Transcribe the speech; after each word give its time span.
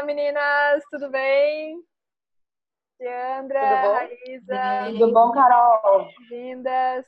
Olá, 0.00 0.06
meninas, 0.06 0.82
tudo 0.90 1.10
bem? 1.10 1.78
Leandra, 2.98 3.60
tudo 3.60 3.82
bom? 3.82 3.92
Raíza. 3.92 4.98
Tudo 4.98 5.12
bom, 5.12 5.32
Carol? 5.32 6.08
Vindas. 6.26 7.06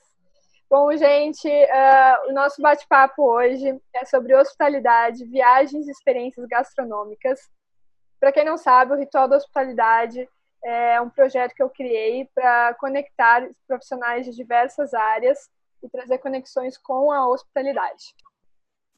Bom, 0.69 0.95
gente, 0.95 1.49
uh, 1.49 2.29
o 2.29 2.35
nosso 2.35 2.61
bate-papo 2.61 3.23
hoje 3.23 3.81
é 3.95 4.05
sobre 4.05 4.35
hospitalidade, 4.35 5.25
viagens 5.25 5.89
e 5.89 5.91
experiências 5.91 6.47
gastronômicas. 6.47 7.41
Para 8.21 8.31
quem 8.31 8.45
não 8.45 8.59
sabe, 8.59 8.93
o 8.93 8.99
Ritual 8.99 9.27
da 9.27 9.39
Hospitalidade 9.39 10.29
é 10.63 11.01
um 11.01 11.09
projeto 11.09 11.55
que 11.55 11.63
eu 11.63 11.71
criei 11.71 12.29
para 12.35 12.75
conectar 12.75 13.49
profissionais 13.67 14.27
de 14.27 14.33
diversas 14.33 14.93
áreas 14.93 15.51
e 15.83 15.89
trazer 15.89 16.19
conexões 16.19 16.77
com 16.77 17.11
a 17.11 17.27
hospitalidade. 17.27 18.15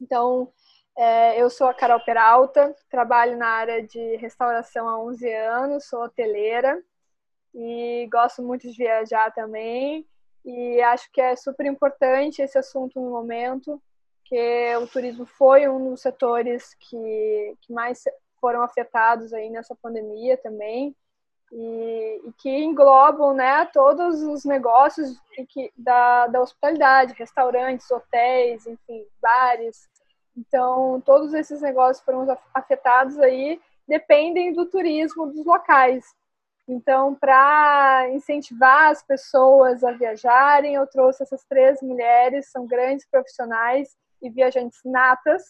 Então, 0.01 0.53
eu 1.37 1.51
sou 1.51 1.67
a 1.67 1.75
Carol 1.75 2.01
Peralta, 2.05 2.75
trabalho 2.89 3.37
na 3.37 3.49
área 3.49 3.83
de 3.83 4.17
restauração 4.17 4.89
há 4.89 4.99
11 4.99 5.33
anos, 5.33 5.85
sou 5.87 6.03
hoteleira 6.03 6.83
e 7.55 8.09
gosto 8.11 8.43
muito 8.43 8.71
de 8.71 8.77
viajar 8.77 9.33
também. 9.33 10.07
E 10.45 10.81
acho 10.83 11.11
que 11.11 11.21
é 11.21 11.35
super 11.37 11.67
importante 11.67 12.43
esse 12.43 12.59
assunto 12.59 13.01
no 13.01 13.11
momento, 13.11 13.81
que 14.25 14.77
o 14.77 14.87
turismo 14.87 15.25
foi 15.25 15.69
um 15.69 15.91
dos 15.91 16.01
setores 16.01 16.75
que, 16.75 17.57
que 17.63 17.73
mais 17.73 18.05
foram 18.41 18.63
afetados 18.63 19.33
aí 19.33 19.49
nessa 19.49 19.75
pandemia 19.75 20.37
também 20.37 20.95
e, 21.51 22.21
e, 22.27 22.33
que 22.33 22.51
englobam 22.51 23.33
né, 23.33 23.65
todos 23.67 24.23
os 24.23 24.45
negócios 24.45 25.17
que, 25.49 25.73
da, 25.77 26.27
da 26.27 26.41
hospitalidade, 26.41 27.15
restaurantes, 27.15 27.91
hotéis, 27.91 28.67
enfim, 28.67 29.07
bares. 29.21 29.89
Então, 30.37 31.01
todos 31.01 31.33
esses 31.33 31.61
negócios 31.61 32.05
foram 32.05 32.27
afetados 32.53 33.19
aí, 33.19 33.61
dependem 33.87 34.53
do 34.53 34.67
turismo 34.67 35.27
dos 35.27 35.45
locais. 35.45 36.05
Então, 36.67 37.15
para 37.15 38.09
incentivar 38.11 38.91
as 38.91 39.03
pessoas 39.03 39.85
a 39.85 39.93
viajarem, 39.93 40.75
eu 40.75 40.87
trouxe 40.87 41.23
essas 41.23 41.45
três 41.45 41.81
mulheres, 41.83 42.51
são 42.51 42.67
grandes 42.67 43.07
profissionais 43.07 43.95
e 44.23 44.31
viajantes 44.31 44.81
natas, 44.85 45.43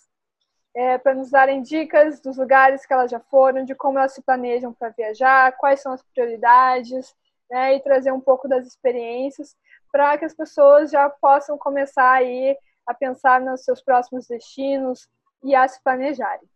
é, 0.75 0.99
para 0.99 1.15
nos 1.15 1.31
darem 1.31 1.63
dicas 1.63 2.21
dos 2.21 2.37
lugares 2.37 2.85
que 2.85 2.93
elas 2.93 3.11
já 3.11 3.21
foram, 3.21 3.65
de 3.65 3.77
como 3.77 3.99
elas 3.99 4.13
se 4.13 4.23
planejam 4.23 4.73
para 4.73 4.89
viajar, 4.89 5.57
quais 5.57 5.81
são 5.81 5.93
as 5.93 6.03
prioridades, 6.03 7.15
né, 7.49 7.77
e 7.77 7.81
trazer 7.81 8.11
um 8.11 8.21
pouco 8.21 8.49
das 8.49 8.67
experiências 8.67 9.57
para 9.93 10.19
que 10.19 10.25
as 10.25 10.35
pessoas 10.35 10.91
já 10.91 11.09
possam 11.09 11.57
começar 11.57 12.11
aí 12.11 12.57
a 12.87 12.95
pensar 12.95 13.41
nos 13.41 13.65
seus 13.65 13.83
próximos 13.83 14.27
destinos 14.27 15.09
e 15.43 15.55
a 15.55 15.67
se 15.67 15.83
planejarem. 15.83 16.49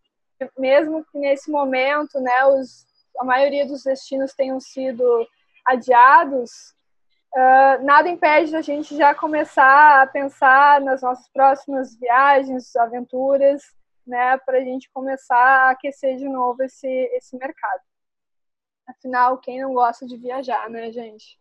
Mesmo 0.57 1.05
que 1.07 1.19
nesse 1.19 1.51
momento, 1.51 2.21
né, 2.21 2.45
os, 2.47 2.87
a 3.19 3.25
maioria 3.25 3.67
dos 3.67 3.83
destinos 3.83 4.35
tenham 4.35 4.61
sido 4.61 5.27
adiados, 5.67 6.75
uh, 7.35 7.85
nada 7.85 8.09
impede 8.09 8.57
a 8.57 8.63
gente 8.63 8.97
já 8.97 9.15
começar 9.15 10.03
a 10.03 10.07
pensar 10.07 10.81
nas 10.81 11.03
nossas 11.03 11.29
próximas 11.31 11.97
viagens, 11.99 12.75
aventuras, 12.77 13.63
né, 14.07 14.39
para 14.39 14.59
a 14.59 14.63
gente 14.63 14.91
começar 14.93 15.37
a 15.37 15.71
aquecer 15.71 16.17
de 16.17 16.29
novo 16.29 16.63
esse, 16.63 16.89
esse 16.89 17.37
mercado. 17.37 17.83
Afinal, 18.87 19.37
quem 19.39 19.61
não 19.61 19.75
gosta 19.75 20.07
de 20.07 20.17
viajar, 20.17 20.71
né, 20.71 20.91
gente? 20.91 21.39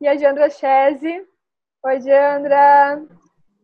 E 0.00 0.08
a 0.08 0.14
Diandra 0.14 0.48
Chese. 0.48 1.26
Oi, 1.82 1.98
Diandra. 1.98 3.06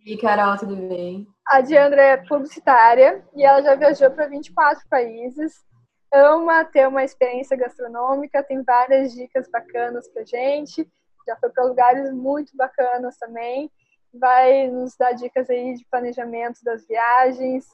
E 0.04 0.16
Carol, 0.16 0.56
tudo 0.56 0.74
bem? 0.74 1.26
A 1.46 1.60
Diandra 1.60 2.02
é 2.02 2.16
publicitária 2.16 3.24
e 3.34 3.44
ela 3.44 3.62
já 3.62 3.74
viajou 3.74 4.10
para 4.10 4.26
24 4.26 4.88
países. 4.88 5.64
Ama 6.12 6.64
ter 6.64 6.88
uma 6.88 7.04
experiência 7.04 7.56
gastronômica, 7.56 8.42
tem 8.42 8.62
várias 8.62 9.12
dicas 9.12 9.48
bacanas 9.48 10.08
para 10.08 10.24
gente. 10.24 10.86
Já 11.26 11.36
foi 11.36 11.50
para 11.50 11.64
lugares 11.64 12.12
muito 12.12 12.56
bacanas 12.56 13.16
também. 13.16 13.70
Vai 14.12 14.68
nos 14.68 14.96
dar 14.96 15.12
dicas 15.12 15.48
aí 15.48 15.74
de 15.74 15.86
planejamento 15.86 16.58
das 16.64 16.86
viagens, 16.86 17.66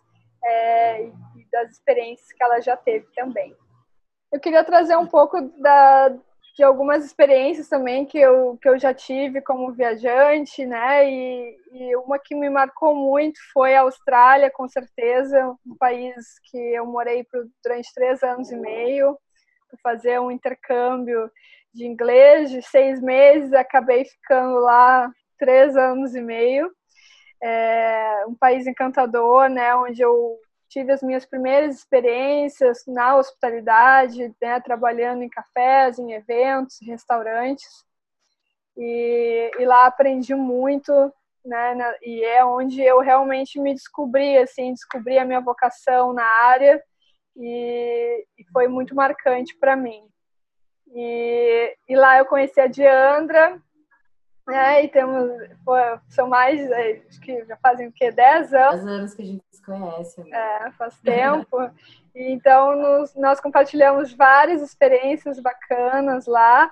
é, 0.45 1.07
e 1.07 1.49
das 1.51 1.73
experiências 1.73 2.33
que 2.33 2.43
ela 2.43 2.61
já 2.61 2.77
teve 2.77 3.07
também. 3.15 3.57
Eu 4.33 4.41
queria 4.41 4.63
trazer 4.65 4.97
um 4.97 5.07
pouco 5.07 5.41
da, 5.61 6.15
de 6.59 6.65
algumas 6.65 7.05
experiências 7.05 7.69
também 7.69 8.05
que 8.05 8.19
eu, 8.19 8.59
que 8.61 8.69
eu 8.69 8.77
já 8.77 8.93
tive 8.93 9.41
como 9.41 9.73
viajante, 9.73 10.67
né? 10.67 11.09
E, 11.09 11.57
e 11.71 11.97
uma 11.97 12.19
que 12.19 12.35
me 12.35 12.51
marcou 12.51 12.97
muito 12.97 13.39
foi 13.53 13.77
a 13.77 13.83
Austrália, 13.83 14.51
com 14.51 14.69
certeza, 14.69 15.57
um 15.65 15.77
país 15.79 16.17
que 16.51 16.59
eu 16.59 16.85
morei 16.85 17.23
por, 17.23 17.47
durante 17.63 17.95
três 17.95 18.25
anos 18.25 18.51
e 18.51 18.57
meio, 18.57 19.17
para 19.71 19.79
fazer 19.85 20.21
um 20.21 20.33
intercâmbio 20.33 21.31
de 21.73 21.87
inglês 21.87 22.51
de 22.51 22.61
seis 22.61 23.01
meses, 23.01 23.53
acabei 23.53 24.05
ficando 24.05 24.59
lá 24.59 25.09
três 25.39 25.77
anos 25.77 26.17
e 26.17 26.21
meio 26.21 26.69
é 27.41 28.25
um 28.27 28.35
país 28.35 28.67
encantador, 28.67 29.49
né, 29.49 29.75
onde 29.77 30.03
eu 30.03 30.37
tive 30.69 30.93
as 30.93 31.03
minhas 31.03 31.25
primeiras 31.25 31.77
experiências 31.77 32.85
na 32.87 33.17
hospitalidade, 33.17 34.35
né, 34.41 34.61
trabalhando 34.61 35.23
em 35.23 35.29
cafés, 35.29 35.99
em 35.99 36.13
eventos, 36.13 36.79
restaurantes. 36.83 37.85
E, 38.77 39.51
e 39.59 39.65
lá 39.65 39.87
aprendi 39.87 40.35
muito, 40.35 40.93
né, 41.45 41.75
na, 41.75 41.95
e 42.03 42.23
é 42.25 42.45
onde 42.45 42.81
eu 42.81 43.01
realmente 43.01 43.59
me 43.59 43.75
descobri, 43.75 44.39
assim, 44.39 44.73
descobri 44.73 45.19
a 45.19 45.25
minha 45.25 45.41
vocação 45.41 46.13
na 46.13 46.25
área 46.25 46.83
e, 47.37 48.27
e 48.39 48.45
foi 48.53 48.69
muito 48.69 48.95
marcante 48.95 49.57
para 49.59 49.75
mim. 49.75 50.03
E, 50.95 51.77
e 51.89 51.97
lá 51.97 52.19
eu 52.19 52.27
conheci 52.27 52.61
a 52.61 52.67
Diandra, 52.67 53.61
é, 54.51 54.85
e 54.85 54.89
temos, 54.89 55.31
pô, 55.65 55.75
são 56.09 56.29
mais, 56.29 56.59
é, 56.71 57.03
acho 57.09 57.21
que 57.21 57.45
já 57.45 57.57
fazem 57.59 57.89
o 57.89 57.93
quê? 57.93 58.11
10 58.11 58.55
anos? 58.55 58.85
10 58.85 58.87
anos 58.87 59.15
que 59.15 59.23
a 59.23 59.25
gente 59.25 59.45
se 59.51 59.63
conhece. 59.63 60.21
Né? 60.25 60.31
É, 60.33 60.71
faz 60.73 60.99
tempo. 61.01 61.57
e, 62.15 62.33
então, 62.33 62.75
nos, 62.77 63.15
nós 63.15 63.41
compartilhamos 63.41 64.13
várias 64.13 64.63
experiências 64.63 65.39
bacanas 65.39 66.27
lá. 66.27 66.71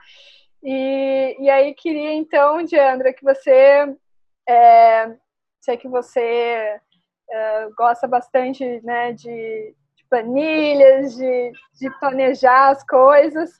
E, 0.62 1.36
e 1.38 1.50
aí, 1.50 1.74
queria 1.74 2.14
então, 2.14 2.62
Diandra, 2.62 3.12
que 3.12 3.22
você, 3.22 3.94
é, 4.48 5.14
sei 5.60 5.76
que 5.76 5.88
você 5.88 6.80
é, 7.30 7.68
gosta 7.76 8.08
bastante 8.08 8.80
né, 8.82 9.12
de, 9.12 9.74
de 9.96 10.04
planilhas, 10.08 11.14
de, 11.14 11.52
de 11.78 11.90
planejar 12.00 12.70
as 12.70 12.82
coisas. 12.84 13.50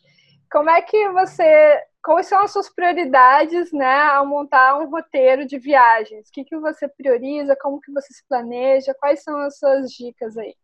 Como 0.51 0.71
é 0.71 0.81
que 0.81 1.11
você 1.11 1.83
quais 2.07 2.29
são 2.29 2.41
as 2.41 2.53
suas 2.53 2.69
prioridades, 2.69 3.73
né, 3.73 4.03
ao 4.03 4.25
montar 4.25 4.79
um 4.79 4.89
roteiro 4.89 5.45
de 5.45 5.59
viagens? 5.59 6.29
O 6.29 6.33
que, 6.33 6.45
que 6.45 6.57
você 6.57 6.87
prioriza? 6.87 7.57
Como 7.61 7.81
que 7.81 7.93
você 7.93 8.15
se 8.15 8.23
planeja? 8.29 8.95
Quais 8.95 9.25
são 9.25 9.37
as 9.41 9.59
suas 9.59 9.91
dicas 9.91 10.37
aí? 10.37 10.55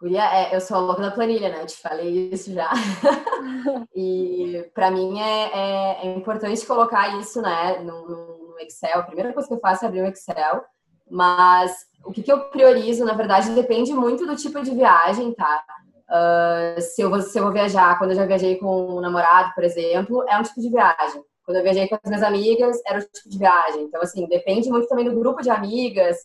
Guria, 0.00 0.24
é, 0.24 0.54
eu 0.54 0.60
sou 0.60 0.76
a 0.76 0.80
louca 0.80 1.02
da 1.02 1.10
planilha, 1.12 1.48
né? 1.48 1.62
Eu 1.62 1.66
te 1.66 1.76
falei 1.76 2.30
isso 2.30 2.52
já. 2.52 2.68
e 3.94 4.68
para 4.74 4.90
mim 4.90 5.20
é, 5.20 5.50
é, 5.54 6.06
é, 6.06 6.14
importante 6.16 6.66
colocar 6.66 7.16
isso, 7.20 7.40
né, 7.40 7.78
no, 7.78 8.08
no, 8.08 8.58
Excel. 8.58 8.98
A 8.98 9.04
primeira 9.04 9.32
coisa 9.32 9.46
que 9.46 9.54
eu 9.54 9.60
faço 9.60 9.84
é 9.84 9.88
abrir 9.88 10.02
o 10.02 10.06
Excel. 10.06 10.64
Mas 11.08 11.86
o 12.04 12.10
que, 12.10 12.24
que 12.24 12.32
eu 12.32 12.50
priorizo, 12.50 13.04
na 13.04 13.14
verdade, 13.14 13.54
depende 13.54 13.94
muito 13.94 14.26
do 14.26 14.34
tipo 14.34 14.60
de 14.62 14.72
viagem, 14.72 15.32
tá? 15.32 15.64
Uh, 16.08 16.80
se, 16.80 17.02
eu 17.02 17.10
vou, 17.10 17.20
se 17.20 17.36
eu 17.38 17.42
vou 17.42 17.52
viajar, 17.52 17.98
quando 17.98 18.10
eu 18.10 18.16
já 18.16 18.26
viajei 18.26 18.56
com 18.56 18.96
um 18.96 19.00
namorado, 19.00 19.52
por 19.54 19.64
exemplo, 19.64 20.24
é 20.28 20.38
um 20.38 20.42
tipo 20.42 20.60
de 20.60 20.70
viagem. 20.70 21.22
Quando 21.44 21.58
eu 21.58 21.62
viajei 21.62 21.88
com 21.88 21.94
as 21.94 22.00
minhas 22.04 22.22
amigas, 22.22 22.80
era 22.86 22.98
outro 22.98 23.12
tipo 23.12 23.28
de 23.28 23.38
viagem. 23.38 23.82
Então, 23.82 24.00
assim, 24.02 24.26
depende 24.26 24.68
muito 24.68 24.88
também 24.88 25.04
do 25.04 25.18
grupo 25.18 25.42
de 25.42 25.50
amigas. 25.50 26.16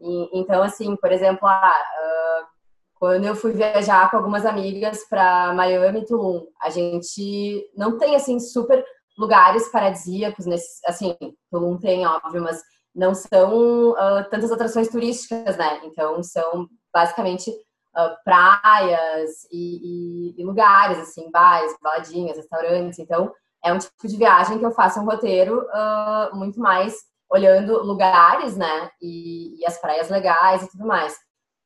E, 0.00 0.40
então, 0.40 0.62
assim, 0.62 0.96
por 0.96 1.10
exemplo, 1.12 1.46
ah, 1.46 1.82
uh, 2.00 2.46
quando 2.94 3.26
eu 3.26 3.34
fui 3.34 3.52
viajar 3.52 4.10
com 4.10 4.16
algumas 4.16 4.46
amigas 4.46 5.04
para 5.08 5.52
Miami 5.52 6.00
e 6.00 6.06
Tulum, 6.06 6.46
a 6.60 6.70
gente 6.70 7.70
não 7.76 7.98
tem, 7.98 8.16
assim, 8.16 8.38
super 8.38 8.84
lugares 9.18 9.70
paradisíacos. 9.70 10.46
Nesse, 10.46 10.80
assim, 10.86 11.16
Tulum 11.50 11.78
tem, 11.78 12.06
óbvio, 12.06 12.42
mas 12.42 12.62
não 12.94 13.14
são 13.14 13.90
uh, 13.90 14.24
tantas 14.30 14.52
atrações 14.52 14.88
turísticas, 14.88 15.56
né? 15.56 15.80
Então, 15.84 16.22
são 16.22 16.68
basicamente 16.92 17.50
uh, 17.96 18.16
praias 18.24 19.44
e, 19.50 20.34
e, 20.36 20.40
e, 20.40 20.44
lugares, 20.44 20.98
assim, 20.98 21.30
bares, 21.30 21.74
baladinhas, 21.82 22.36
restaurantes. 22.36 22.98
Então, 22.98 23.32
é 23.64 23.72
um 23.72 23.78
tipo 23.78 24.06
de 24.06 24.16
viagem 24.16 24.58
que 24.58 24.66
eu 24.66 24.72
faço 24.72 25.00
um 25.00 25.04
roteiro 25.04 25.60
uh, 25.60 26.36
muito 26.36 26.60
mais 26.60 26.94
olhando 27.30 27.82
lugares, 27.82 28.56
né? 28.56 28.90
E, 29.00 29.60
e, 29.60 29.66
as 29.66 29.80
praias 29.80 30.08
legais 30.10 30.62
e 30.62 30.70
tudo 30.70 30.86
mais. 30.86 31.16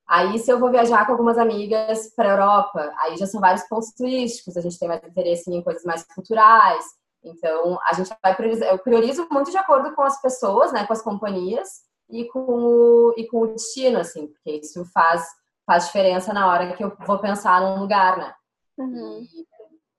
Aí, 0.06 0.38
se 0.38 0.50
eu 0.50 0.58
vou 0.58 0.70
viajar 0.70 1.04
com 1.04 1.12
algumas 1.12 1.36
amigas 1.36 2.14
para 2.14 2.28
a 2.28 2.32
Europa, 2.32 2.94
aí 2.98 3.16
já 3.16 3.26
são 3.26 3.40
vários 3.40 3.64
pontos 3.64 3.92
turísticos, 3.92 4.56
a 4.56 4.60
gente 4.62 4.78
tem 4.78 4.88
mais 4.88 5.04
interesse 5.04 5.52
em 5.52 5.62
coisas 5.62 5.84
mais 5.84 6.02
culturais. 6.14 6.84
Então, 7.22 7.78
a 7.84 7.92
gente 7.92 8.10
vai 8.22 8.34
priorizar. 8.34 8.68
Eu 8.68 8.78
priorizo 8.78 9.26
muito 9.30 9.50
de 9.50 9.58
acordo 9.58 9.94
com 9.94 10.02
as 10.02 10.20
pessoas, 10.22 10.72
né? 10.72 10.86
Com 10.86 10.92
as 10.92 11.02
companhias 11.02 11.68
e 12.08 12.24
com 12.26 12.40
o, 12.40 13.14
e 13.16 13.26
com 13.26 13.42
o 13.42 13.46
destino, 13.48 13.98
assim, 13.98 14.28
porque 14.28 14.52
isso 14.52 14.84
faz 14.92 15.26
faz 15.68 15.84
diferença 15.84 16.32
na 16.32 16.48
hora 16.48 16.74
que 16.74 16.82
eu 16.82 16.96
vou 17.06 17.18
pensar 17.18 17.60
num 17.60 17.78
lugar, 17.78 18.16
né? 18.16 18.34
Uhum. 18.78 19.26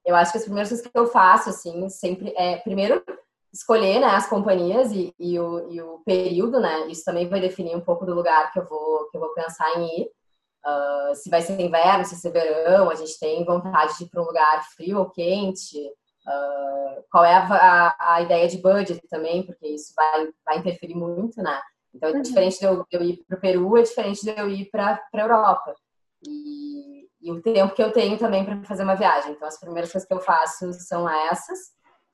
eu 0.06 0.16
acho 0.16 0.32
que 0.32 0.38
as 0.38 0.46
primeiras 0.46 0.70
coisas 0.70 0.88
que 0.88 0.98
eu 0.98 1.06
faço, 1.08 1.50
assim, 1.50 1.88
sempre 1.90 2.34
é, 2.36 2.56
primeiro, 2.58 3.04
escolher 3.54 4.00
né, 4.00 4.08
as 4.08 4.28
companhias 4.28 4.92
e, 4.92 5.14
e, 5.20 5.38
o, 5.40 5.70
e 5.72 5.80
o 5.80 6.00
período, 6.00 6.60
né? 6.60 6.88
Isso 6.88 7.06
também 7.06 7.28
vai 7.28 7.40
definir 7.40 7.76
um 7.76 7.82
pouco 7.82 8.06
do 8.06 8.16
lugar 8.16 8.52
que 8.52 8.58
eu 8.58 8.66
vou, 8.66 9.08
que 9.10 9.18
eu 9.18 9.22
vou 9.22 9.34
pensar 9.36 9.70
em 9.78 10.02
ir. 10.02 10.12
Uh, 10.66 11.16
se 11.16 11.30
vai 11.30 11.42
ser 11.42 11.60
inverno, 11.60 12.04
se 12.04 12.12
vai 12.12 12.20
ser 12.20 12.32
verão, 12.32 12.90
a 12.90 12.96
gente 12.96 13.20
tem 13.20 13.46
vontade 13.46 13.98
de 13.98 14.06
ir 14.06 14.10
para 14.10 14.22
um 14.22 14.26
lugar 14.26 14.64
frio 14.76 15.00
ou 15.00 15.10
quente. 15.10 15.78
Uh, 15.78 17.04
qual 17.12 17.24
é 17.24 17.34
a, 17.34 17.48
a, 17.48 18.16
a, 18.16 18.22
ideia 18.22 18.48
de 18.48 18.58
budget 18.58 19.02
também, 19.08 19.44
porque 19.44 19.68
isso 19.68 19.94
vai, 19.96 20.30
vai 20.46 20.58
interferir 20.58 20.96
muito, 20.96 21.42
né? 21.42 21.60
Então, 22.00 22.14
uhum. 22.14 22.22
diferente 22.22 22.60
de 22.60 22.66
eu, 22.66 22.86
de 22.90 22.98
eu 22.98 23.04
ir 23.04 23.26
para 23.28 23.38
o 23.38 23.42
Peru, 23.42 23.78
é 23.78 23.82
diferente 23.82 24.22
de 24.22 24.30
eu 24.30 24.50
ir 24.50 24.70
para 24.72 25.02
a 25.14 25.20
Europa. 25.20 25.76
E, 26.26 27.08
e, 27.22 27.32
o 27.32 27.42
tempo 27.42 27.76
que 27.76 27.84
eu 27.84 27.92
tenho 27.92 28.18
também 28.18 28.46
para 28.46 28.64
fazer 28.64 28.84
uma 28.84 28.96
viagem. 28.96 29.34
Então, 29.34 29.46
as 29.46 29.60
primeiras 29.60 29.92
coisas 29.92 30.08
que 30.08 30.14
eu 30.14 30.22
faço 30.22 30.72
são 30.74 31.10
essas. 31.10 31.60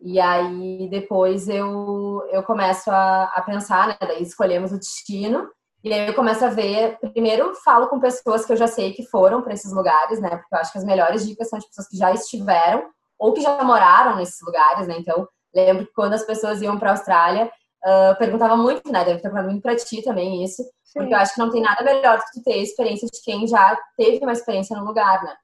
E 0.02 0.20
aí, 0.20 0.90
depois 0.90 1.48
eu, 1.48 2.28
eu 2.32 2.42
começo 2.42 2.90
a, 2.90 3.26
a 3.26 3.42
pensar, 3.44 3.88
né? 3.88 3.98
Daí 4.02 4.24
escolhemos 4.24 4.72
o 4.72 4.80
destino. 4.80 5.48
E 5.84 5.94
aí 5.94 6.08
eu 6.08 6.16
começo 6.16 6.44
a 6.44 6.50
ver, 6.50 6.98
primeiro 7.14 7.54
falo 7.64 7.88
com 7.88 8.00
pessoas 8.00 8.44
que 8.44 8.52
eu 8.52 8.58
já 8.58 8.66
sei 8.66 8.92
que 8.92 9.06
foram 9.06 9.44
para 9.44 9.54
esses 9.54 9.72
lugares, 9.72 10.20
né? 10.20 10.30
Porque 10.30 10.56
eu 10.56 10.58
acho 10.58 10.72
que 10.72 10.80
as 10.80 10.84
melhores 10.84 11.28
dicas 11.28 11.48
são 11.48 11.60
de 11.60 11.68
pessoas 11.68 11.88
que 11.88 11.96
já 11.96 12.12
estiveram 12.12 12.90
ou 13.20 13.34
que 13.34 13.42
já 13.42 13.64
moraram 13.64 14.16
nesses 14.16 14.42
lugares, 14.42 14.88
né? 14.88 14.96
Então, 14.98 15.28
lembro 15.54 15.86
que 15.86 15.94
quando 15.94 16.14
as 16.14 16.24
pessoas 16.24 16.60
iam 16.60 16.80
para 16.80 16.90
a 16.90 16.94
Austrália, 16.94 17.52
uh, 17.86 18.18
perguntava 18.18 18.58
muito, 18.58 18.92
né? 18.92 19.06
Deve 19.06 19.18
ter 19.18 19.24
perguntado 19.24 19.50
muito 19.50 19.62
para 19.62 19.76
ti 19.76 20.02
também 20.02 20.44
isso, 20.44 20.64
Sim. 20.64 21.00
porque 21.00 21.14
eu 21.14 21.18
acho 21.18 21.34
que 21.34 21.40
não 21.40 21.52
tem 21.52 21.62
nada 21.62 21.84
melhor 21.84 22.18
do 22.18 22.24
que 22.24 22.40
tu 22.40 22.44
ter 22.44 22.54
a 22.54 22.58
experiência 22.58 23.08
de 23.08 23.22
quem 23.24 23.48
já 23.48 23.78
teve 23.96 24.24
uma 24.24 24.34
experiência 24.34 24.76
no 24.78 24.86
lugar, 24.86 25.24
né? 25.24 25.36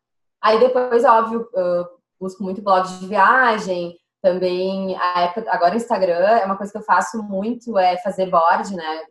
Aí 0.42 0.60
depois, 0.60 1.06
óbvio, 1.06 1.42
uh, 1.54 1.86
busco 2.20 2.44
muito 2.44 2.62
blogs 2.62 3.00
de 3.00 3.08
viagem, 3.08 3.96
também 4.22 4.96
a 4.98 5.22
época, 5.24 5.52
agora 5.52 5.74
o 5.74 5.78
Instagram 5.78 6.28
é 6.28 6.46
uma 6.46 6.58
coisa 6.58 6.72
que 6.72 6.78
eu 6.78 6.84
faço 6.84 7.22
muito, 7.24 7.78
é 7.78 7.98
fazer 7.98 8.28
board, 8.28 8.76
né? 8.76 9.04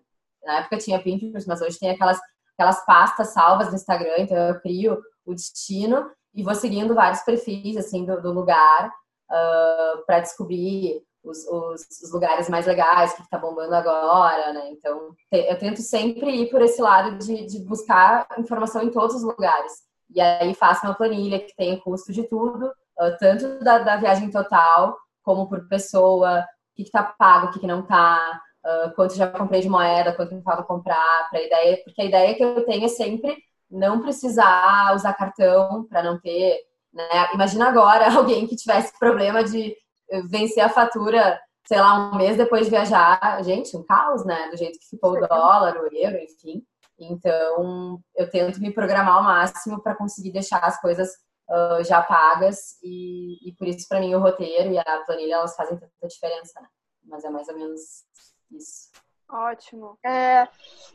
Na 0.45 0.59
época 0.61 0.79
tinha 0.79 1.03
Pinterest, 1.03 1.49
mas 1.49 1.61
hoje 1.61 1.79
tem 1.79 1.91
aquelas, 1.91 2.19
aquelas 2.57 2.85
pastas 2.85 3.29
salvas 3.33 3.69
no 3.69 3.75
Instagram, 3.75 4.15
então 4.19 4.37
eu 4.37 4.61
crio 4.61 4.99
o 5.27 5.35
destino 5.35 6.11
e 6.35 6.43
vou 6.43 6.55
seguindo 6.55 6.95
vários 6.95 7.21
perfis 7.23 7.77
assim 7.77 8.05
do, 8.05 8.21
do 8.23 8.33
lugar 8.33 8.89
uh, 8.89 10.05
para 10.07 10.21
descobrir 10.21 11.03
os, 11.23 11.47
os, 11.47 11.87
os, 12.03 12.13
lugares 12.13 12.49
mais 12.49 12.67
legais, 12.67 13.13
o 13.13 13.17
que 13.17 13.23
está 13.23 13.39
bombando 13.39 13.75
agora, 13.75 14.53
né? 14.53 14.71
Então, 14.71 15.15
eu 15.31 15.59
tento 15.59 15.81
sempre 15.81 16.31
ir 16.31 16.51
por 16.51 16.63
esse 16.63 16.81
lado 16.81 17.19
de, 17.19 17.47
de, 17.47 17.59
buscar 17.61 18.27
informação 18.39 18.83
em 18.83 18.91
todos 18.91 19.17
os 19.17 19.23
lugares. 19.23 19.73
E 20.15 20.21
aí 20.21 20.55
faço 20.55 20.87
uma 20.87 20.95
planilha 20.95 21.39
que 21.39 21.55
tem 21.55 21.75
o 21.75 21.81
custo 21.81 22.13
de 22.13 22.27
tudo, 22.27 22.67
uh, 22.67 23.17
tanto 23.19 23.63
da, 23.63 23.79
da, 23.79 23.97
viagem 23.97 24.31
total, 24.31 24.97
como 25.23 25.49
por 25.49 25.69
pessoa, 25.69 26.41
o 26.41 26.45
que 26.75 26.83
está 26.83 27.03
pago, 27.03 27.47
o 27.47 27.51
que, 27.53 27.61
que 27.61 27.67
não 27.67 27.81
está, 27.81 28.41
uh, 28.65 28.95
quanto 28.95 29.15
já 29.15 29.29
comprei 29.29 29.61
de 29.61 29.69
moeda, 29.69 30.15
quanto 30.15 30.35
me 30.35 30.43
falta 30.43 30.63
comprar, 30.63 31.29
pra 31.31 31.43
ideia, 31.43 31.81
porque 31.85 32.01
a 32.01 32.07
ideia 32.07 32.35
que 32.35 32.43
eu 32.43 32.65
tenho 32.65 32.85
é 32.85 32.89
sempre 32.89 33.37
não 33.71 34.01
precisar 34.01 34.95
usar 34.95 35.13
cartão 35.15 35.85
para 35.85 36.03
não 36.03 36.19
ter. 36.19 36.59
Né? 36.93 37.05
Imagina 37.35 37.69
agora 37.69 38.11
alguém 38.17 38.47
que 38.47 38.57
tivesse 38.57 38.99
problema 38.99 39.45
de 39.45 39.77
vencer 40.29 40.63
a 40.63 40.69
fatura, 40.69 41.41
sei 41.67 41.79
lá, 41.79 42.11
um 42.11 42.17
mês 42.17 42.37
depois 42.37 42.65
de 42.65 42.71
viajar. 42.71 43.43
Gente, 43.43 43.77
um 43.77 43.85
caos, 43.85 44.25
né? 44.25 44.49
Do 44.51 44.57
jeito 44.57 44.79
que 44.79 44.89
ficou 44.89 45.13
o 45.13 45.27
dólar, 45.27 45.77
o 45.77 45.89
euro, 45.95 46.19
enfim. 46.19 46.65
Então, 46.99 47.99
eu 48.15 48.31
tento 48.31 48.61
me 48.61 48.73
programar 48.73 49.17
ao 49.17 49.23
máximo 49.23 49.83
para 49.83 49.95
conseguir 49.95 50.33
deixar 50.33 50.59
as 50.59 50.79
coisas 50.81 51.09
uh, 51.49 51.83
já 51.83 52.03
pagas 52.03 52.79
e, 52.83 53.49
e 53.49 53.55
por 53.55 53.67
isso, 53.67 53.89
para 53.89 54.01
mim, 54.01 54.15
o 54.15 54.21
roteiro 54.21 54.73
e 54.73 54.79
a 54.79 55.03
planilha, 55.07 55.35
elas 55.35 55.57
fazem 55.57 55.79
tanta 55.79 56.07
diferença, 56.07 56.61
né? 56.61 56.69
Mas 57.05 57.25
é 57.25 57.31
mais 57.31 57.49
ou 57.49 57.57
menos 57.57 57.81
isso. 58.53 58.91
Ótimo. 59.33 59.97
É, 60.05 60.49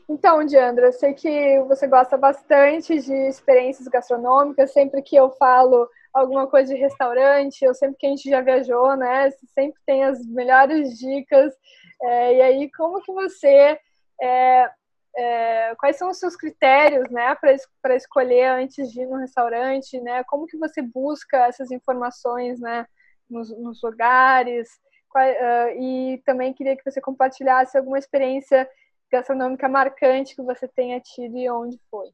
então, 0.08 0.44
Diandra, 0.44 0.86
eu 0.86 0.92
sei 0.92 1.14
que 1.14 1.60
você 1.64 1.86
gosta 1.86 2.18
bastante 2.18 3.00
de 3.00 3.14
experiências 3.28 3.88
gastronômicas. 3.88 4.72
Sempre 4.72 5.00
que 5.02 5.16
eu 5.16 5.30
falo 5.30 5.88
alguma 6.18 6.46
coisa 6.46 6.74
de 6.74 6.80
restaurante, 6.80 7.62
eu 7.64 7.74
sempre 7.74 7.96
que 7.98 8.06
a 8.06 8.10
gente 8.10 8.28
já 8.28 8.40
viajou, 8.40 8.96
né? 8.96 9.30
Sempre 9.54 9.80
tem 9.86 10.04
as 10.04 10.24
melhores 10.26 10.98
dicas. 10.98 11.54
É, 12.02 12.34
e 12.36 12.42
aí, 12.42 12.70
como 12.72 13.02
que 13.02 13.12
você. 13.12 13.78
É, 14.20 14.70
é 15.18 15.74
quais 15.76 15.96
são 15.96 16.10
os 16.10 16.18
seus 16.18 16.36
critérios, 16.36 17.10
né, 17.10 17.34
para 17.82 17.96
escolher 17.96 18.46
antes 18.48 18.90
de 18.92 19.02
ir 19.02 19.06
no 19.06 19.16
restaurante, 19.16 20.00
né? 20.00 20.24
Como 20.24 20.46
que 20.46 20.58
você 20.58 20.82
busca 20.82 21.46
essas 21.46 21.70
informações, 21.70 22.60
né, 22.60 22.86
nos, 23.28 23.50
nos 23.58 23.82
lugares? 23.82 24.68
uh, 25.16 25.80
e 25.80 26.22
também 26.24 26.52
queria 26.52 26.76
que 26.76 26.84
você 26.84 27.00
compartilhasse 27.00 27.76
alguma 27.76 27.98
experiência 27.98 28.68
gastronômica 29.10 29.68
marcante 29.68 30.34
que 30.34 30.42
você 30.42 30.68
tenha 30.68 31.00
tido 31.00 31.36
e 31.36 31.48
onde 31.48 31.80
foi. 31.90 32.08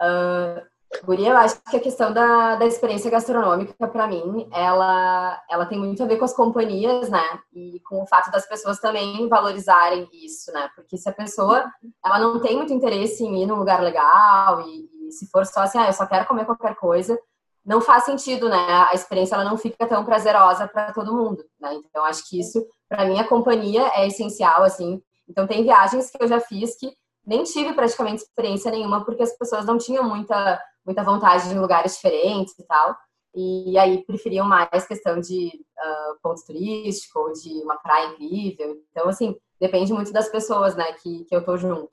Uh, 0.00 0.66
Guria, 1.04 1.30
eu 1.30 1.36
acho 1.36 1.60
que 1.70 1.76
a 1.76 1.80
questão 1.80 2.12
da, 2.12 2.56
da 2.56 2.66
experiência 2.66 3.10
gastronômica, 3.10 3.86
para 3.88 4.06
mim, 4.06 4.48
ela, 4.52 5.40
ela 5.50 5.66
tem 5.66 5.78
muito 5.78 6.02
a 6.02 6.06
ver 6.06 6.16
com 6.16 6.24
as 6.24 6.34
companhias, 6.34 7.10
né? 7.10 7.22
E 7.52 7.78
com 7.80 8.02
o 8.02 8.06
fato 8.06 8.30
das 8.30 8.46
pessoas 8.48 8.80
também 8.80 9.28
valorizarem 9.28 10.08
isso, 10.12 10.50
né? 10.52 10.70
Porque 10.74 10.96
se 10.96 11.08
a 11.08 11.12
pessoa, 11.12 11.70
ela 12.04 12.18
não 12.18 12.40
tem 12.40 12.56
muito 12.56 12.72
interesse 12.72 13.22
em 13.22 13.42
ir 13.42 13.46
num 13.46 13.56
lugar 13.56 13.82
legal 13.82 14.62
e, 14.62 14.88
e 15.08 15.12
se 15.12 15.30
for 15.30 15.44
só 15.44 15.60
assim, 15.60 15.78
ah, 15.78 15.86
eu 15.88 15.92
só 15.92 16.06
quero 16.06 16.26
comer 16.26 16.46
qualquer 16.46 16.74
coisa, 16.76 17.18
não 17.64 17.82
faz 17.82 18.04
sentido, 18.04 18.48
né? 18.48 18.86
A 18.90 18.94
experiência 18.94 19.34
ela 19.34 19.44
não 19.44 19.58
fica 19.58 19.86
tão 19.86 20.02
prazerosa 20.04 20.66
para 20.66 20.90
todo 20.92 21.14
mundo, 21.14 21.44
né? 21.60 21.74
Então 21.74 22.02
acho 22.02 22.26
que 22.26 22.40
isso 22.40 22.66
para 22.88 23.04
mim 23.04 23.20
a 23.20 23.28
companhia 23.28 23.90
é 23.94 24.06
essencial, 24.06 24.62
assim. 24.62 25.02
Então 25.28 25.46
tem 25.46 25.62
viagens 25.62 26.10
que 26.10 26.22
eu 26.22 26.26
já 26.26 26.40
fiz 26.40 26.74
que 26.78 26.90
nem 27.26 27.44
tive 27.44 27.74
praticamente 27.74 28.22
experiência 28.22 28.70
nenhuma 28.70 29.04
porque 29.04 29.22
as 29.22 29.36
pessoas 29.36 29.66
não 29.66 29.76
tinham 29.76 30.02
muita 30.02 30.58
muita 30.88 31.04
vontade 31.04 31.50
de 31.50 31.58
lugares 31.58 31.94
diferentes 31.94 32.58
e 32.58 32.66
tal. 32.66 32.96
E 33.34 33.78
aí 33.78 34.02
preferiam 34.06 34.46
mais 34.46 34.86
questão 34.86 35.20
de 35.20 35.48
uh, 35.48 36.18
ponto 36.22 36.42
turístico 36.46 37.20
ou 37.20 37.32
de 37.32 37.50
uma 37.62 37.76
praia 37.76 38.08
incrível. 38.08 38.82
Então 38.90 39.06
assim 39.06 39.36
depende 39.60 39.92
muito 39.92 40.12
das 40.12 40.30
pessoas, 40.30 40.74
né? 40.74 40.92
Que 40.94 41.24
que 41.24 41.36
eu 41.36 41.44
tô 41.44 41.58
junto. 41.58 41.90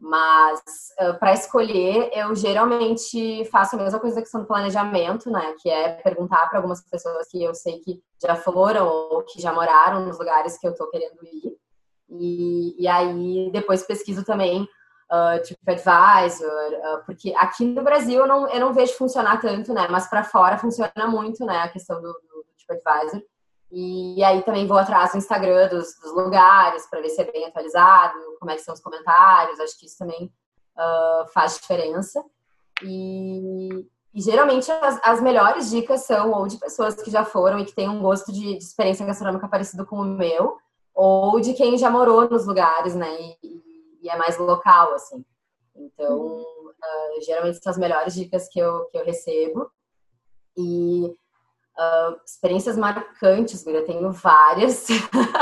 Mas 0.00 0.60
uh, 1.00 1.18
para 1.18 1.32
escolher, 1.32 2.10
eu 2.12 2.34
geralmente 2.34 3.44
faço 3.46 3.76
a 3.76 3.78
mesma 3.78 4.00
coisa 4.00 4.16
da 4.16 4.22
questão 4.22 4.40
do 4.40 4.48
planejamento, 4.48 5.30
né? 5.30 5.54
Que 5.62 5.70
é 5.70 5.90
perguntar 5.90 6.50
para 6.50 6.58
algumas 6.58 6.82
pessoas 6.82 7.28
que 7.28 7.42
eu 7.42 7.54
sei 7.54 7.78
que 7.78 8.02
já 8.20 8.34
foram 8.34 8.86
ou 8.88 9.22
que 9.22 9.40
já 9.40 9.52
moraram 9.52 10.04
nos 10.04 10.18
lugares 10.18 10.58
que 10.58 10.66
eu 10.66 10.72
estou 10.72 10.90
querendo 10.90 11.24
ir. 11.24 11.56
E, 12.10 12.82
e 12.82 12.88
aí 12.88 13.50
depois 13.52 13.86
pesquiso 13.86 14.24
também 14.24 14.68
uh, 15.14 15.42
TripAdvisor, 15.42 16.48
uh, 16.48 17.04
porque 17.06 17.32
aqui 17.36 17.64
no 17.64 17.82
Brasil 17.82 18.20
eu 18.20 18.26
não, 18.26 18.48
eu 18.48 18.60
não 18.60 18.72
vejo 18.72 18.94
funcionar 18.94 19.40
tanto, 19.40 19.72
né? 19.72 19.86
Mas 19.88 20.08
para 20.08 20.24
fora 20.24 20.58
funciona 20.58 21.06
muito, 21.08 21.44
né? 21.44 21.58
A 21.58 21.68
questão 21.68 22.00
do, 22.00 22.12
do, 22.12 22.12
do 22.12 22.66
TripAdvisor. 22.66 23.22
E 23.70 24.22
aí 24.22 24.42
também 24.42 24.66
vou 24.66 24.78
atrás 24.78 25.12
do 25.12 25.18
Instagram 25.18 25.68
dos, 25.68 25.98
dos 26.00 26.12
lugares 26.12 26.86
para 26.88 27.00
ver 27.00 27.08
se 27.08 27.20
é 27.20 27.30
bem 27.30 27.44
atualizado, 27.46 28.14
como 28.38 28.50
é 28.50 28.54
que 28.54 28.62
são 28.62 28.74
os 28.74 28.80
comentários. 28.80 29.58
Acho 29.58 29.78
que 29.78 29.86
isso 29.86 29.98
também 29.98 30.32
uh, 30.76 31.26
faz 31.32 31.54
diferença. 31.58 32.24
E, 32.82 33.86
e 34.14 34.20
geralmente 34.20 34.70
as, 34.70 35.00
as, 35.02 35.20
melhores 35.20 35.70
dicas 35.70 36.04
são 36.04 36.32
ou 36.32 36.46
de 36.46 36.56
pessoas 36.56 36.94
que 37.02 37.10
já 37.10 37.24
foram 37.24 37.58
e 37.58 37.64
que 37.64 37.74
têm 37.74 37.88
um 37.88 38.00
gosto 38.00 38.32
de, 38.32 38.58
de, 38.58 38.64
experiência 38.64 39.06
gastronômica 39.06 39.48
parecido 39.48 39.86
com 39.86 39.96
o 39.96 40.04
meu, 40.04 40.56
ou 40.94 41.40
de 41.40 41.54
quem 41.54 41.76
já 41.78 41.90
morou 41.90 42.28
nos 42.28 42.46
lugares, 42.46 42.94
né? 42.94 43.08
E, 43.20 43.38
e 44.04 44.08
é 44.08 44.16
mais 44.16 44.38
local, 44.38 44.94
assim. 44.94 45.24
Então, 45.74 46.42
uh, 46.42 47.22
geralmente 47.24 47.60
são 47.60 47.70
as 47.70 47.78
melhores 47.78 48.14
dicas 48.14 48.48
que 48.48 48.60
eu, 48.60 48.84
que 48.86 48.98
eu 48.98 49.04
recebo. 49.04 49.68
E 50.56 51.12
Uh, 51.76 52.14
experiências 52.24 52.76
marcantes, 52.76 53.66
eu 53.66 53.84
tenho 53.84 54.12
várias, 54.12 54.86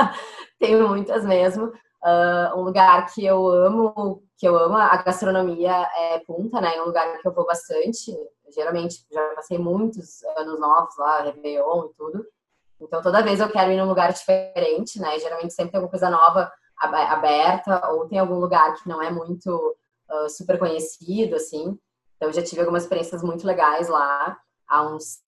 tenho 0.59 0.89
muitas 0.89 1.27
mesmo. 1.27 1.67
Uh, 2.03 2.59
um 2.59 2.63
lugar 2.63 3.07
que 3.13 3.25
eu 3.25 3.47
amo, 3.47 4.23
que 4.39 4.49
eu 4.49 4.57
amo 4.57 4.77
a 4.77 4.97
gastronomia 4.97 5.71
é 5.95 6.21
Punta, 6.21 6.59
né? 6.59 6.75
É 6.75 6.83
um 6.83 6.87
lugar 6.87 7.19
que 7.19 7.29
eu 7.29 7.35
vou 7.35 7.45
bastante. 7.45 8.17
Geralmente 8.49 9.05
já 9.13 9.23
passei 9.35 9.59
muitos 9.59 10.23
anos 10.39 10.59
novos 10.59 10.97
lá, 10.97 11.21
Réveillon 11.21 11.85
e 11.85 11.95
tudo. 11.95 12.27
Então 12.81 13.03
toda 13.03 13.23
vez 13.23 13.39
eu 13.39 13.51
quero 13.51 13.71
ir 13.71 13.77
num 13.77 13.89
lugar 13.89 14.13
diferente, 14.13 14.99
né? 14.99 15.19
Geralmente 15.19 15.53
sempre 15.53 15.73
tem 15.73 15.79
alguma 15.79 15.91
coisa 15.91 16.09
nova 16.09 16.51
aberta 16.85 17.91
ou 17.93 18.07
tem 18.07 18.19
algum 18.19 18.39
lugar 18.39 18.75
que 18.75 18.89
não 18.89 19.03
é 19.03 19.11
muito 19.11 19.77
uh, 20.11 20.29
super 20.29 20.59
conhecido, 20.59 21.37
assim. 21.37 21.79
Então 22.17 22.33
já 22.33 22.43
tive 22.43 22.61
algumas 22.61 22.85
experiências 22.85 23.23
muito 23.23 23.47
legais 23.47 23.89
lá 23.89 24.37
há 24.73 24.89
uns, 24.89 25.19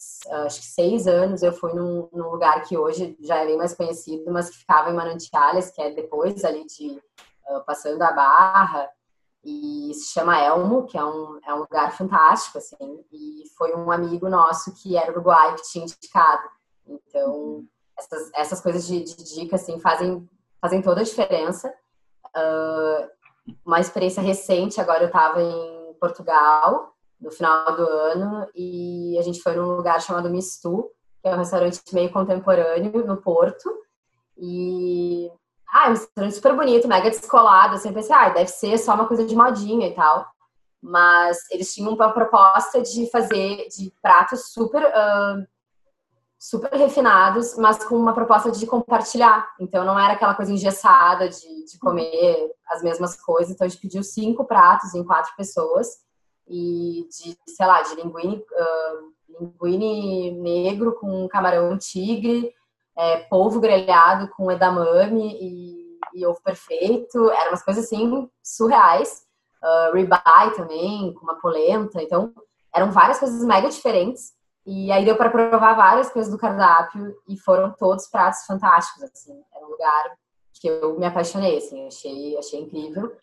acho 0.47 0.61
que 0.61 0.67
seis 0.67 1.07
anos, 1.07 1.43
eu 1.43 1.53
fui 1.53 1.75
num, 1.75 2.09
num, 2.11 2.31
lugar 2.31 2.63
que 2.63 2.79
hoje 2.79 3.15
já 3.21 3.37
é 3.37 3.47
bem 3.47 3.59
mais 3.59 3.75
conhecido, 3.75 4.33
mas 4.33 4.49
que 4.49 4.57
ficava 4.57 4.91
em 4.91 4.95
Manantiales, 4.95 5.71
que 5.71 5.83
é 5.83 5.91
depois 5.91 6.43
ali 6.47 6.65
de 6.65 6.99
uh, 7.51 7.63
passando 7.67 8.01
a 8.01 8.11
Barra. 8.11 8.89
e 9.45 9.93
se 9.93 10.15
chama 10.15 10.41
Elmo, 10.41 10.87
que 10.87 10.97
é 10.97 11.05
um, 11.05 11.39
é 11.47 11.53
um 11.53 11.59
lugar 11.59 11.93
fantástico, 11.93 12.57
assim, 12.57 13.05
e 13.13 13.45
foi 13.59 13.75
um 13.77 13.93
amigo 13.93 14.31
nosso 14.31 14.73
que 14.75 14.97
era 14.97 15.13
uruguaio 15.13 15.57
que 15.57 15.71
tinha 15.71 15.85
indicado. 15.85 16.49
Então, 16.87 17.67
essas, 17.99 18.31
essas 18.35 18.61
coisas 18.63 18.87
de, 18.87 19.05
de 19.05 19.35
dica, 19.35 19.57
assim, 19.57 19.79
fazem, 19.79 20.27
fazem 20.65 20.81
toda 20.81 21.03
a 21.03 21.05
diferença. 21.05 21.69
Uh, 22.35 23.07
uma 23.67 23.81
experiência 23.81 24.23
recente, 24.23 24.81
agora 24.81 25.03
eu 25.03 25.09
estava 25.09 25.43
em 25.43 25.95
Portugal, 26.01 26.95
no 27.21 27.31
final 27.31 27.77
do 27.77 27.83
ano, 27.83 28.49
e 28.55 29.15
a 29.19 29.23
gente 29.23 29.43
foi 29.43 29.55
num 29.55 29.77
lugar 29.77 30.01
chamado 30.01 30.31
Mistu, 30.31 30.91
que 31.21 31.29
é 31.29 31.35
um 31.35 31.39
restaurante 31.39 31.83
meio 31.93 32.11
contemporâneo 32.11 33.07
no 33.07 33.19
Porto, 33.19 33.71
e 34.39 35.31
ah, 35.69 35.85
é 35.85 35.91
um 35.91 35.93
restaurante 35.93 36.35
super 36.35 36.57
bonito, 36.57 36.89
mega 36.89 37.11
descolado. 37.11 37.75
Assim, 37.75 37.89
eu 37.89 37.95
pensei, 37.95 38.17
ah, 38.17 38.31
deve 38.31 38.49
ser 38.49 38.79
só 38.79 38.95
uma 38.95 39.07
coisa 39.07 39.27
de 39.27 39.37
modinha 39.37 39.87
e 39.87 39.95
tal. 39.95 40.27
Mas 40.83 41.39
eles 41.51 41.75
tinham 41.75 41.93
uma 41.93 42.13
proposta 42.13 42.81
de 42.81 43.11
fazer 43.11 43.69
de 43.69 43.93
pratos 44.01 44.53
super, 44.53 44.83
uh, 44.83 45.47
super 46.45 46.71
refinados, 46.77 47.57
mas 47.57 47.83
com 47.85 47.97
uma 47.97 48.13
proposta 48.13 48.51
de 48.51 48.67
compartilhar. 48.67 49.51
Então 49.59 49.83
não 49.83 49.99
era 49.99 50.13
aquela 50.13 50.35
coisa 50.35 50.53
engessada 50.53 51.27
de, 51.27 51.65
de 51.65 51.79
comer 51.79 52.51
as 52.69 52.83
mesmas 52.83 53.17
coisas. 53.17 53.55
Então 53.55 53.67
a 53.67 53.69
gente 53.69 53.81
pediu 53.81 54.03
cinco 54.03 54.45
pratos 54.45 54.95
em 54.95 55.03
quatro 55.03 55.33
pessoas 55.39 55.89
e 56.47 57.09
de, 57.09 57.35
sei 57.49 57.67
lá, 57.67 57.81
de 57.81 57.95
linguine, 57.95 58.37
uh, 58.37 59.41
linguine 59.41 60.33
negro 60.33 60.93
com 61.01 61.27
camarão 61.29 61.79
tigre 61.79 62.53
é, 62.95 63.17
polvo 63.25 63.59
grelhado 63.59 64.29
com 64.37 64.53
edamame 64.53 65.37
e, 65.41 65.99
e, 66.15 66.27
ovo 66.27 66.41
perfeito. 66.43 67.31
Eram 67.31 67.53
umas 67.53 67.63
coisas 67.63 67.87
assim 67.87 68.29
surreais. 68.43 69.25
Uh, 69.63 69.95
ribeye 69.95 70.55
também, 70.55 71.15
com 71.15 71.25
uma 71.25 71.41
polenta. 71.41 72.03
Então, 72.03 72.35
eram 72.73 72.93
várias 72.93 73.19
coisas 73.19 73.43
mega 73.43 73.71
diferentes. 73.71 74.35
E 74.67 74.91
aí 74.91 75.05
deu 75.05 75.17
para 75.17 75.31
provar 75.31 75.75
várias 75.75 76.11
coisas 76.11 76.33
do 76.33 76.39
cardápio 76.39 77.15
e 77.29 77.37
foram 77.39 77.73
todos 77.73 78.09
pratos 78.09 78.45
fantásticos, 78.47 79.03
assim. 79.03 79.39
Era 79.55 79.67
um 79.67 79.71
lugar 79.71 80.17
que 80.55 80.69
eu 80.69 80.99
me 80.99 81.05
apaixonei, 81.05 81.59
assim, 81.59 81.87
achei, 81.87 82.39
achei 82.39 82.61
incrível. 82.61 83.15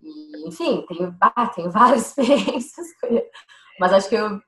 E, 0.00 0.48
enfim, 0.48 0.84
tenho, 0.86 1.16
ah, 1.20 1.46
tenho 1.48 1.70
várias 1.72 2.08
experiências, 2.08 2.86
mas 3.80 3.92
acho 3.92 4.08
que 4.08 4.14
eu 4.14 4.40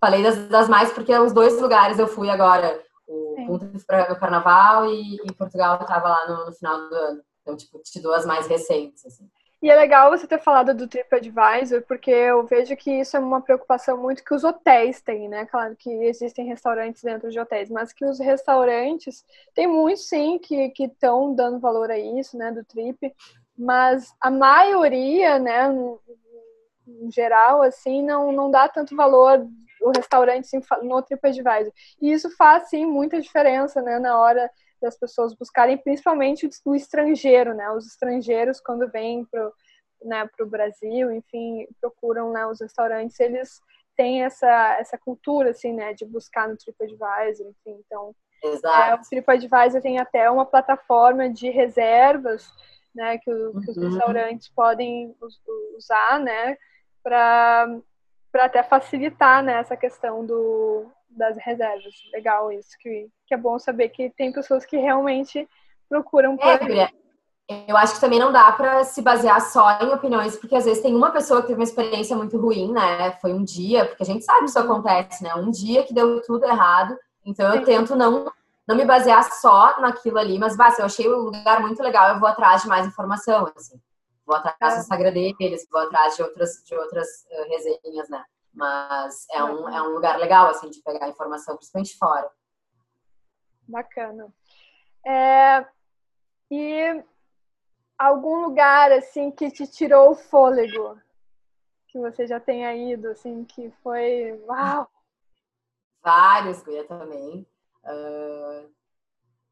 falei 0.00 0.22
das, 0.22 0.48
das 0.48 0.68
mais 0.68 0.92
porque 0.92 1.16
os 1.16 1.32
dois 1.32 1.60
lugares 1.60 1.98
eu 1.98 2.06
fui 2.06 2.28
agora 2.28 2.80
o 3.06 3.46
Punta 3.46 3.70
para 3.86 4.12
o 4.12 4.18
Carnaval 4.18 4.86
e, 4.86 5.16
e 5.16 5.32
Portugal 5.32 5.80
estava 5.80 6.08
lá 6.08 6.28
no, 6.28 6.46
no, 6.46 6.52
final 6.52 6.88
do 6.88 6.94
ano. 6.94 7.22
Então, 7.40 7.56
tipo, 7.56 7.80
te 7.80 8.00
dou 8.00 8.14
as 8.14 8.24
mais 8.24 8.46
recentes, 8.46 9.04
assim. 9.04 9.28
E 9.62 9.70
é 9.70 9.76
legal 9.76 10.10
você 10.10 10.26
ter 10.26 10.40
falado 10.40 10.74
do 10.74 10.88
TripAdvisor, 10.88 11.82
porque 11.86 12.10
eu 12.10 12.44
vejo 12.44 12.76
que 12.76 12.90
isso 12.98 13.16
é 13.16 13.20
uma 13.20 13.40
preocupação 13.40 13.96
muito 13.96 14.24
que 14.24 14.34
os 14.34 14.42
hotéis 14.42 15.00
têm, 15.00 15.28
né? 15.28 15.46
Claro 15.46 15.76
que 15.76 15.88
existem 15.88 16.44
restaurantes 16.46 17.00
dentro 17.04 17.30
de 17.30 17.38
hotéis, 17.38 17.70
mas 17.70 17.92
que 17.92 18.04
os 18.04 18.18
restaurantes, 18.18 19.24
tem 19.54 19.68
muitos 19.68 20.08
sim 20.08 20.36
que 20.40 20.72
estão 20.80 21.32
dando 21.32 21.60
valor 21.60 21.92
a 21.92 21.98
isso, 21.98 22.36
né, 22.36 22.50
do 22.50 22.64
Trip, 22.64 23.14
mas 23.56 24.12
a 24.20 24.30
maioria, 24.32 25.38
né, 25.38 25.68
em 26.88 27.10
geral, 27.10 27.62
assim, 27.62 28.02
não, 28.02 28.32
não 28.32 28.50
dá 28.50 28.68
tanto 28.68 28.96
valor 28.96 29.46
o 29.80 29.90
restaurante 29.96 30.48
no 30.82 31.02
TripAdvisor. 31.02 31.72
E 32.00 32.12
isso 32.12 32.30
faz, 32.36 32.68
sim, 32.68 32.84
muita 32.84 33.20
diferença, 33.20 33.80
né, 33.80 33.98
na 34.00 34.18
hora 34.18 34.50
das 34.82 34.98
pessoas 34.98 35.34
buscarem, 35.34 35.78
principalmente 35.78 36.48
o 36.64 36.74
estrangeiro, 36.74 37.54
né, 37.54 37.70
os 37.70 37.86
estrangeiros 37.86 38.60
quando 38.60 38.90
vêm 38.90 39.24
pro, 39.24 39.52
né, 40.04 40.28
pro 40.36 40.46
Brasil, 40.46 41.10
enfim, 41.12 41.66
procuram, 41.80 42.32
né, 42.32 42.46
os 42.46 42.60
restaurantes, 42.60 43.18
eles 43.20 43.60
têm 43.96 44.24
essa, 44.24 44.76
essa 44.78 44.98
cultura, 44.98 45.50
assim, 45.50 45.72
né, 45.72 45.94
de 45.94 46.04
buscar 46.04 46.48
no 46.48 46.56
TripAdvisor, 46.56 47.46
enfim, 47.46 47.82
então... 47.86 48.14
É, 48.90 48.94
o 48.94 49.00
TripAdvisor 49.08 49.80
tem 49.80 49.98
até 49.98 50.28
uma 50.28 50.44
plataforma 50.44 51.30
de 51.30 51.48
reservas, 51.48 52.44
né, 52.94 53.16
que, 53.18 53.32
o, 53.32 53.60
que 53.60 53.70
os 53.70 53.76
uhum. 53.76 53.88
restaurantes 53.88 54.48
podem 54.48 55.14
usar, 55.76 56.18
né, 56.20 56.58
para 57.02 57.66
para 58.32 58.46
até 58.46 58.62
facilitar 58.62 59.42
né, 59.42 59.58
essa 59.60 59.76
questão 59.76 60.24
do, 60.24 60.90
das 61.16 61.36
reservas. 61.38 61.94
Legal 62.12 62.50
isso, 62.52 62.70
que, 62.80 63.08
que 63.26 63.34
é 63.34 63.36
bom 63.36 63.58
saber 63.58 63.88
que 63.88 64.10
tem 64.10 64.32
pessoas 64.32 64.64
que 64.64 64.76
realmente 64.76 65.48
procuram 65.88 66.36
por 66.36 66.46
é, 66.46 66.84
Eu 67.68 67.76
acho 67.76 67.94
que 67.94 68.00
também 68.00 68.18
não 68.18 68.32
dá 68.32 68.50
para 68.52 68.84
se 68.84 69.02
basear 69.02 69.40
só 69.40 69.78
em 69.80 69.92
opiniões, 69.92 70.36
porque 70.36 70.56
às 70.56 70.64
vezes 70.64 70.82
tem 70.82 70.94
uma 70.94 71.10
pessoa 71.10 71.40
que 71.40 71.48
teve 71.48 71.60
uma 71.60 71.64
experiência 71.64 72.16
muito 72.16 72.38
ruim, 72.38 72.72
né? 72.72 73.12
Foi 73.20 73.32
um 73.32 73.44
dia, 73.44 73.84
porque 73.86 74.02
a 74.02 74.06
gente 74.06 74.24
sabe 74.24 74.40
que 74.40 74.46
isso 74.46 74.58
acontece, 74.58 75.22
né? 75.22 75.34
Um 75.34 75.50
dia 75.50 75.84
que 75.84 75.94
deu 75.94 76.22
tudo 76.22 76.44
errado. 76.44 76.96
Então 77.24 77.46
eu 77.52 77.60
Sim. 77.60 77.64
tento 77.64 77.96
não 77.96 78.30
não 78.66 78.76
me 78.76 78.84
basear 78.84 79.24
só 79.24 79.80
naquilo 79.80 80.18
ali, 80.18 80.38
mas 80.38 80.56
bah, 80.56 80.70
se 80.70 80.80
eu 80.80 80.86
achei 80.86 81.08
o 81.08 81.16
lugar 81.16 81.60
muito 81.60 81.82
legal, 81.82 82.10
eu 82.10 82.20
vou 82.20 82.28
atrás 82.28 82.62
de 82.62 82.68
mais 82.68 82.86
informação, 82.86 83.52
assim 83.56 83.76
vou 84.26 84.36
atrás 84.36 84.74
do 84.74 84.80
Instagram 84.80 85.12
deles, 85.12 85.66
vou 85.70 85.80
atrás 85.80 86.16
de 86.16 86.22
outras, 86.22 86.62
de 86.64 86.74
outras 86.74 87.08
uh, 87.30 87.48
resenhas, 87.48 88.08
né? 88.08 88.24
Mas 88.52 89.26
é 89.30 89.42
um, 89.42 89.68
é 89.68 89.82
um 89.82 89.94
lugar 89.94 90.18
legal, 90.18 90.48
assim, 90.48 90.68
de 90.68 90.80
pegar 90.82 91.08
informação, 91.08 91.56
principalmente 91.56 91.96
fora. 91.96 92.30
Bacana. 93.66 94.32
É, 95.06 95.66
e 96.50 97.04
algum 97.98 98.42
lugar, 98.42 98.92
assim, 98.92 99.30
que 99.30 99.50
te 99.50 99.66
tirou 99.66 100.10
o 100.10 100.14
fôlego? 100.14 101.00
Que 101.88 101.98
você 101.98 102.26
já 102.26 102.38
tenha 102.38 102.74
ido, 102.74 103.08
assim, 103.08 103.44
que 103.44 103.70
foi... 103.82 104.38
Uau! 104.46 104.88
Vários, 106.02 106.62
Guia, 106.62 106.84
também. 106.84 107.46
Uh, 107.84 108.70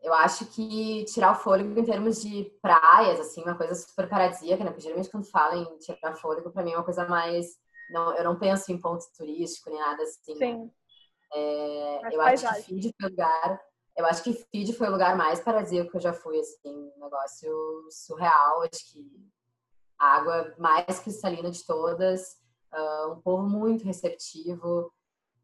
eu 0.03 0.15
acho 0.15 0.47
que 0.47 1.05
tirar 1.05 1.33
o 1.33 1.37
fôlego 1.37 1.79
em 1.79 1.85
termos 1.85 2.23
de 2.23 2.45
praias, 2.63 3.21
assim, 3.21 3.43
uma 3.43 3.57
coisa 3.57 3.75
super 3.75 4.09
paradisíaca, 4.09 4.65
né? 4.65 4.71
Porque 4.71 4.83
geralmente 4.83 5.11
quando 5.11 5.31
fala 5.31 5.57
em 5.57 5.79
tirar 5.79 6.15
fôlego, 6.15 6.51
para 6.51 6.63
mim 6.63 6.73
é 6.73 6.77
uma 6.77 6.85
coisa 6.85 7.07
mais. 7.07 7.59
Não, 7.91 8.17
eu 8.17 8.25
não 8.25 8.39
penso 8.39 8.73
em 8.73 8.81
ponto 8.81 9.05
turístico 9.17 9.71
nem 9.71 9.79
nada 9.79 10.03
assim. 10.03 10.37
Sim. 10.37 10.71
É, 11.33 12.15
eu 12.15 12.21
acho 12.23 12.49
que 12.49 12.63
Fiji 12.63 12.95
foi 12.99 13.09
o 13.09 13.11
lugar. 13.11 13.61
Eu 13.97 14.07
acho 14.07 14.23
que 14.23 14.33
Fiji 14.33 14.73
foi 14.73 14.89
o 14.89 14.93
lugar 14.93 15.17
mais 15.17 15.41
paradisíaco 15.41 15.91
que 15.91 15.97
eu 15.97 16.01
já 16.01 16.13
fui, 16.13 16.39
assim, 16.39 16.93
um 16.97 17.05
negócio 17.05 17.51
surreal. 17.91 18.63
Acho 18.63 18.93
que 18.93 19.31
a 19.99 20.17
água 20.17 20.55
mais 20.59 20.99
cristalina 21.01 21.51
de 21.51 21.65
todas, 21.65 22.39
uh, 22.73 23.13
um 23.13 23.21
povo 23.21 23.43
muito 23.47 23.85
receptivo, 23.85 24.93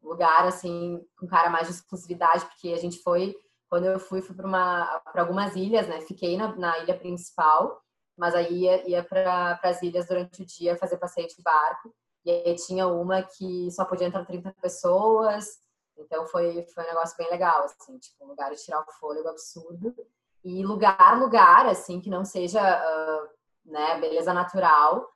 lugar 0.01 0.45
assim 0.45 1.05
com 1.17 1.27
cara 1.27 1.49
mais 1.49 1.67
de 1.67 1.73
exclusividade, 1.73 2.45
porque 2.45 2.69
a 2.69 2.77
gente 2.77 2.99
foi 2.99 3.35
quando 3.69 3.85
eu 3.85 3.99
fui, 3.99 4.21
fui 4.21 4.35
para 4.35 5.01
algumas 5.15 5.55
ilhas, 5.55 5.87
né? 5.87 5.99
Fiquei 6.01 6.37
na, 6.37 6.55
na, 6.55 6.79
ilha 6.79 6.97
principal, 6.97 7.81
mas 8.17 8.33
aí 8.33 8.61
ia, 8.61 8.89
ia 8.89 9.03
para 9.03 9.59
as 9.61 9.81
ilhas 9.81 10.07
durante 10.07 10.41
o 10.41 10.45
dia 10.45 10.77
fazer 10.77 10.97
passeio 10.97 11.27
de 11.27 11.41
barco. 11.41 11.93
E 12.27 12.29
aí 12.29 12.55
tinha 12.55 12.85
uma 12.87 13.23
que 13.23 13.71
só 13.71 13.85
podia 13.85 14.07
entrar 14.07 14.25
30 14.25 14.53
pessoas. 14.61 15.61
Então 15.97 16.27
foi, 16.27 16.65
foi 16.73 16.83
um 16.83 16.87
negócio 16.87 17.15
bem 17.17 17.29
legal, 17.29 17.63
assim, 17.63 17.97
tipo, 17.97 18.25
um 18.25 18.27
lugar 18.27 18.51
de 18.51 18.61
tirar 18.61 18.81
o 18.81 18.91
fôlego 18.99 19.29
absurdo. 19.29 19.95
E 20.43 20.61
lugar, 20.61 21.17
lugar, 21.17 21.65
assim, 21.67 22.01
que 22.01 22.09
não 22.09 22.25
seja, 22.25 22.59
uh, 22.61 23.71
né, 23.71 23.97
beleza 24.01 24.33
natural. 24.33 25.07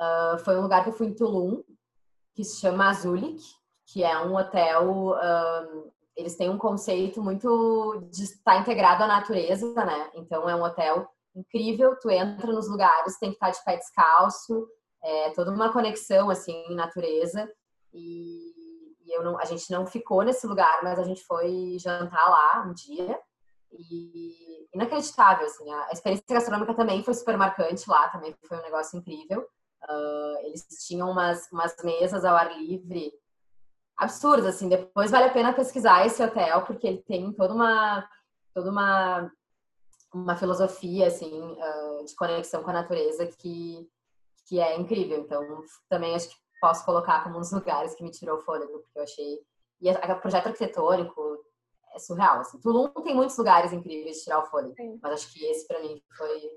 Uh, 0.00 0.38
foi 0.38 0.56
um 0.56 0.62
lugar 0.62 0.82
que 0.82 0.88
eu 0.88 0.94
fui 0.94 1.08
em 1.08 1.14
Tulum, 1.14 1.62
que 2.34 2.42
se 2.42 2.58
chama 2.60 2.88
Azulik, 2.88 3.42
que 3.84 4.02
é 4.02 4.18
um 4.20 4.34
hotel 4.34 5.10
uh, 5.10 5.92
eles 6.16 6.34
têm 6.34 6.48
um 6.48 6.56
conceito 6.56 7.22
muito 7.22 8.08
de 8.10 8.22
estar 8.22 8.56
integrado 8.56 9.02
à 9.02 9.06
natureza, 9.06 9.74
né? 9.84 10.10
Então 10.14 10.48
é 10.48 10.56
um 10.56 10.62
hotel 10.62 11.06
incrível, 11.36 11.94
tu 12.00 12.10
entra 12.10 12.50
nos 12.54 12.70
lugares, 12.70 13.18
tem 13.18 13.28
que 13.28 13.36
estar 13.36 13.50
de 13.50 13.62
pé 13.64 13.76
descalço, 13.76 14.66
é 15.04 15.30
toda 15.30 15.50
uma 15.50 15.72
conexão 15.72 16.30
assim 16.30 16.52
em 16.68 16.74
natureza. 16.74 17.48
E, 17.92 18.96
e 19.04 19.16
eu 19.16 19.22
não, 19.22 19.38
a 19.38 19.44
gente 19.44 19.70
não 19.70 19.86
ficou 19.86 20.22
nesse 20.22 20.46
lugar, 20.46 20.82
mas 20.82 20.98
a 20.98 21.04
gente 21.04 21.22
foi 21.24 21.76
jantar 21.78 22.28
lá 22.28 22.64
um 22.66 22.72
dia 22.72 23.20
e 23.70 24.68
inacreditável 24.74 25.46
assim. 25.46 25.70
A 25.70 25.92
experiência 25.92 26.24
gastronômica 26.28 26.74
também 26.74 27.02
foi 27.02 27.14
super 27.14 27.36
marcante 27.36 27.88
lá, 27.88 28.08
também 28.08 28.34
foi 28.48 28.58
um 28.58 28.62
negócio 28.62 28.98
incrível. 28.98 29.46
Uh, 29.88 30.46
eles 30.46 30.66
tinham 30.86 31.10
umas, 31.10 31.46
umas 31.52 31.76
mesas 31.84 32.24
ao 32.24 32.34
ar 32.34 32.56
livre 32.58 33.12
absurdo, 33.96 34.48
assim. 34.48 34.68
Depois 34.68 35.10
vale 35.10 35.26
a 35.26 35.32
pena 35.32 35.52
pesquisar 35.52 36.06
esse 36.06 36.22
hotel, 36.22 36.62
porque 36.62 36.86
ele 36.86 37.02
tem 37.02 37.32
toda 37.32 37.54
uma, 37.54 38.08
toda 38.54 38.70
uma, 38.70 39.30
uma 40.12 40.36
filosofia, 40.36 41.06
assim, 41.06 41.30
uh, 41.30 42.04
de 42.04 42.14
conexão 42.16 42.62
com 42.62 42.70
a 42.70 42.74
natureza 42.74 43.26
que, 43.26 43.88
que 44.46 44.60
é 44.60 44.76
incrível. 44.76 45.18
Então, 45.20 45.42
também 45.88 46.14
acho 46.14 46.28
que 46.28 46.36
posso 46.60 46.84
colocar 46.84 47.22
como 47.22 47.36
um 47.36 47.40
dos 47.40 47.52
lugares 47.52 47.94
que 47.94 48.02
me 48.02 48.10
tirou 48.10 48.38
o 48.38 48.40
fôlego, 48.42 48.78
porque 48.80 48.98
eu 48.98 49.02
achei... 49.02 49.38
E 49.80 49.90
o 49.90 50.20
projeto 50.20 50.46
arquitetônico 50.46 51.44
é 51.94 51.98
surreal, 51.98 52.40
assim. 52.40 52.58
Tulum 52.60 52.88
tem 53.02 53.14
muitos 53.14 53.36
lugares 53.36 53.72
incríveis 53.72 54.16
de 54.16 54.24
tirar 54.24 54.38
o 54.38 54.46
fôlego, 54.46 54.74
Sim. 54.74 54.98
mas 55.02 55.12
acho 55.12 55.32
que 55.32 55.44
esse, 55.44 55.66
para 55.66 55.80
mim, 55.80 56.00
foi, 56.16 56.50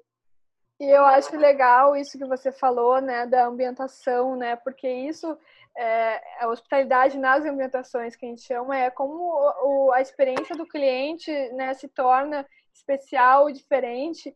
E 0.80 0.86
eu 0.86 1.04
acho 1.04 1.36
legal 1.36 1.96
isso 1.96 2.18
que 2.18 2.26
você 2.26 2.52
falou, 2.52 3.02
né, 3.02 3.26
da 3.26 3.48
ambientação, 3.48 4.36
né, 4.36 4.56
porque 4.58 4.88
isso, 4.88 5.36
é, 5.76 6.44
a 6.44 6.48
hospitalidade 6.50 7.18
nas 7.18 7.44
ambientações 7.44 8.16
que 8.16 8.26
a 8.26 8.30
gente 8.30 8.44
chama, 8.44 8.78
é 8.78 8.92
como 8.92 9.16
o, 9.64 9.92
a 9.92 10.02
experiência 10.02 10.56
do 10.56 10.68
cliente, 10.68 11.32
né, 11.54 11.74
se 11.74 11.88
torna 11.88 12.46
especial, 12.72 13.52
diferente, 13.52 14.36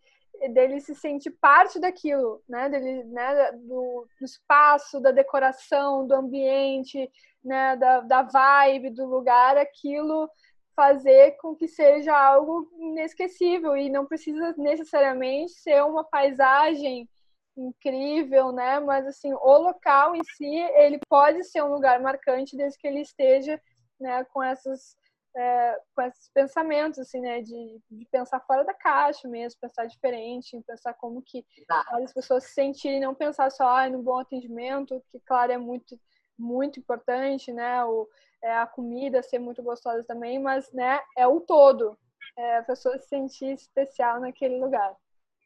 dele 0.50 0.80
se 0.80 0.96
sentir 0.96 1.32
parte 1.32 1.80
daquilo, 1.80 2.42
né, 2.48 2.70
dele, 2.70 3.04
né, 3.06 3.52
do, 3.54 4.08
do 4.20 4.26
espaço, 4.26 5.00
da 5.00 5.12
decoração, 5.12 6.06
do 6.06 6.16
ambiente, 6.16 7.10
né, 7.44 7.76
da, 7.76 8.02
da 8.02 8.22
vibe 8.24 8.90
do 8.92 9.06
lugar, 9.06 9.58
aquilo 9.58 10.30
fazer 10.76 11.38
com 11.38 11.56
que 11.56 11.68
seja 11.68 12.18
algo 12.18 12.70
inesquecível 12.80 13.76
e 13.76 13.90
não 13.90 14.06
precisa 14.06 14.56
necessariamente 14.58 15.52
ser 15.54 15.84
uma 15.84 16.04
paisagem 16.04 17.08
incrível, 17.56 18.52
né? 18.52 18.80
Mas 18.80 19.06
assim, 19.06 19.34
o 19.34 19.58
local 19.58 20.16
em 20.16 20.24
si, 20.24 20.56
ele 20.76 21.00
pode 21.10 21.44
ser 21.44 21.62
um 21.64 21.74
lugar 21.74 22.00
marcante 22.00 22.56
desde 22.56 22.80
que 22.80 22.88
ele 22.88 23.02
esteja, 23.02 23.62
né, 24.00 24.24
com 24.34 24.42
essas 24.42 24.96
é, 25.36 25.80
com 25.96 26.02
esses 26.02 26.30
pensamentos, 26.34 27.00
assim, 27.00 27.22
né, 27.22 27.42
de, 27.42 27.82
de, 27.90 28.06
pensar 28.12 28.40
fora 28.42 28.64
da 28.64 28.74
caixa 28.74 29.28
mesmo, 29.28 29.60
pensar 29.62 29.86
diferente, 29.86 30.62
pensar 30.68 30.94
como 30.94 31.22
que 31.22 31.46
as 31.88 32.14
pessoas 32.14 32.44
se 32.44 32.54
sentirem, 32.54 33.00
não 33.00 33.16
pensar 33.16 33.50
só 33.52 33.66
ah, 33.78 33.90
no 33.90 34.04
bom 34.04 34.20
atendimento, 34.20 35.02
que 35.10 35.20
claro 35.20 35.52
é 35.52 35.58
muito 35.58 36.00
muito 36.38 36.80
importante, 36.80 37.54
né, 37.54 37.84
o, 37.86 38.08
é, 38.44 38.58
a 38.58 38.66
comida 38.66 39.22
ser 39.22 39.38
muito 39.38 39.62
gostosa 39.62 40.04
também, 40.04 40.40
mas 40.40 40.72
né, 40.74 41.00
é 41.16 41.28
o 41.28 41.40
todo. 41.40 41.96
É, 42.36 42.58
a 42.58 42.64
pessoa 42.64 42.98
se 42.98 43.08
sentir 43.08 43.54
especial 43.54 44.20
naquele 44.20 44.58
lugar. 44.60 44.96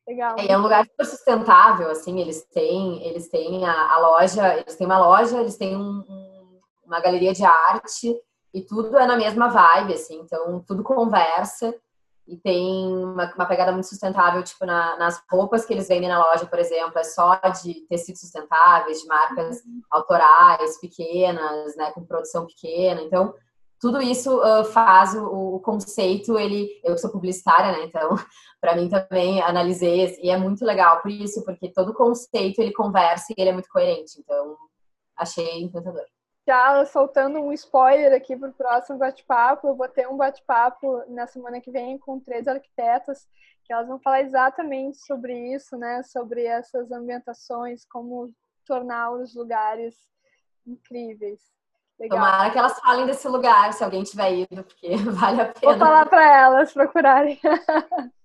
Legal. 0.08 0.36
É, 0.40 0.52
é 0.52 0.58
um 0.58 0.62
lugar 0.62 0.86
super 0.86 1.06
sustentável, 1.06 1.90
assim, 1.90 2.22
eles 2.22 2.46
têm, 2.46 3.06
eles 3.06 3.28
têm 3.28 3.66
a, 3.66 3.94
a 3.94 3.98
loja, 3.98 4.56
eles 4.58 4.76
têm 4.76 4.86
uma 4.86 5.00
loja, 5.00 5.42
eles 5.42 5.58
têm 5.58 5.76
um, 5.76 6.06
um, 6.08 6.62
uma 6.86 7.02
galeria 7.02 7.34
de 7.34 7.44
arte 7.44 8.16
e 8.56 8.62
tudo 8.62 8.98
é 8.98 9.06
na 9.06 9.18
mesma 9.18 9.50
vibe, 9.50 9.94
assim, 9.94 10.18
então 10.22 10.64
tudo 10.66 10.82
conversa 10.82 11.76
e 12.26 12.38
tem 12.38 12.88
uma, 12.88 13.32
uma 13.36 13.46
pegada 13.46 13.74
muito 13.74 13.88
sustentável, 13.88 14.42
tipo, 14.42 14.66
na, 14.66 14.98
nas 14.98 15.22
roupas 15.30 15.66
que 15.66 15.74
eles 15.74 15.90
vendem 15.90 16.08
na 16.08 16.26
loja, 16.26 16.46
por 16.46 16.58
exemplo, 16.58 16.98
é 16.98 17.04
só 17.04 17.36
de 17.62 17.86
tecidos 17.90 18.22
sustentáveis, 18.22 19.02
de 19.02 19.08
marcas 19.08 19.58
uhum. 19.58 19.82
autorais, 19.92 20.80
pequenas, 20.80 21.76
né, 21.76 21.92
com 21.92 22.06
produção 22.06 22.48
pequena. 22.48 23.02
Então, 23.02 23.34
tudo 23.80 24.02
isso 24.02 24.40
uh, 24.40 24.64
faz 24.64 25.14
o, 25.14 25.56
o, 25.56 25.60
conceito, 25.60 26.40
ele, 26.40 26.70
eu 26.82 26.98
sou 26.98 27.12
publicitária, 27.12 27.74
né, 27.74 27.84
então, 27.84 28.16
para 28.62 28.76
mim 28.78 28.88
também 28.88 29.42
analisei, 29.42 30.18
e 30.24 30.30
é 30.30 30.38
muito 30.38 30.64
legal 30.64 31.02
por 31.02 31.12
isso, 31.12 31.44
porque 31.44 31.74
todo 31.74 31.94
conceito 31.94 32.60
ele 32.60 32.72
conversa 32.72 33.34
e 33.34 33.42
ele 33.42 33.50
é 33.50 33.54
muito 33.54 33.70
coerente, 33.70 34.18
então, 34.18 34.56
achei 35.18 35.62
encantador 35.62 36.06
já 36.48 36.86
soltando 36.86 37.40
um 37.40 37.52
spoiler 37.54 38.14
aqui 38.14 38.36
para 38.36 38.50
o 38.50 38.54
próximo 38.54 39.00
bate-papo, 39.00 39.68
eu 39.68 39.76
vou 39.76 39.88
ter 39.88 40.08
um 40.08 40.16
bate-papo 40.16 41.04
na 41.08 41.26
semana 41.26 41.60
que 41.60 41.72
vem 41.72 41.98
com 41.98 42.20
três 42.20 42.48
arquitetas, 42.48 43.28
que 43.64 43.74
elas 43.74 43.88
vão 43.88 44.00
falar 44.00 44.22
exatamente 44.22 44.98
sobre 44.98 45.54
isso, 45.54 45.76
né? 45.76 46.04
Sobre 46.04 46.46
essas 46.46 46.92
ambientações, 46.92 47.84
como 47.86 48.32
tornar 48.66 49.12
os 49.12 49.36
lugares 49.36 49.96
incríveis. 50.66 51.42
Legal. 52.00 52.20
Tomara 52.20 52.52
que 52.52 52.60
elas 52.60 52.80
falem 52.80 53.06
desse 53.06 53.28
lugar, 53.28 53.74
se 53.74 53.84
alguém 53.84 54.04
tiver 54.04 54.34
ido, 54.34 54.64
porque 54.64 54.96
vale 55.12 55.42
a 55.42 55.46
pena. 55.46 55.72
Vou 55.72 55.80
falar 55.80 56.06
para 56.06 56.42
elas 56.42 56.74
procurarem. 56.74 57.40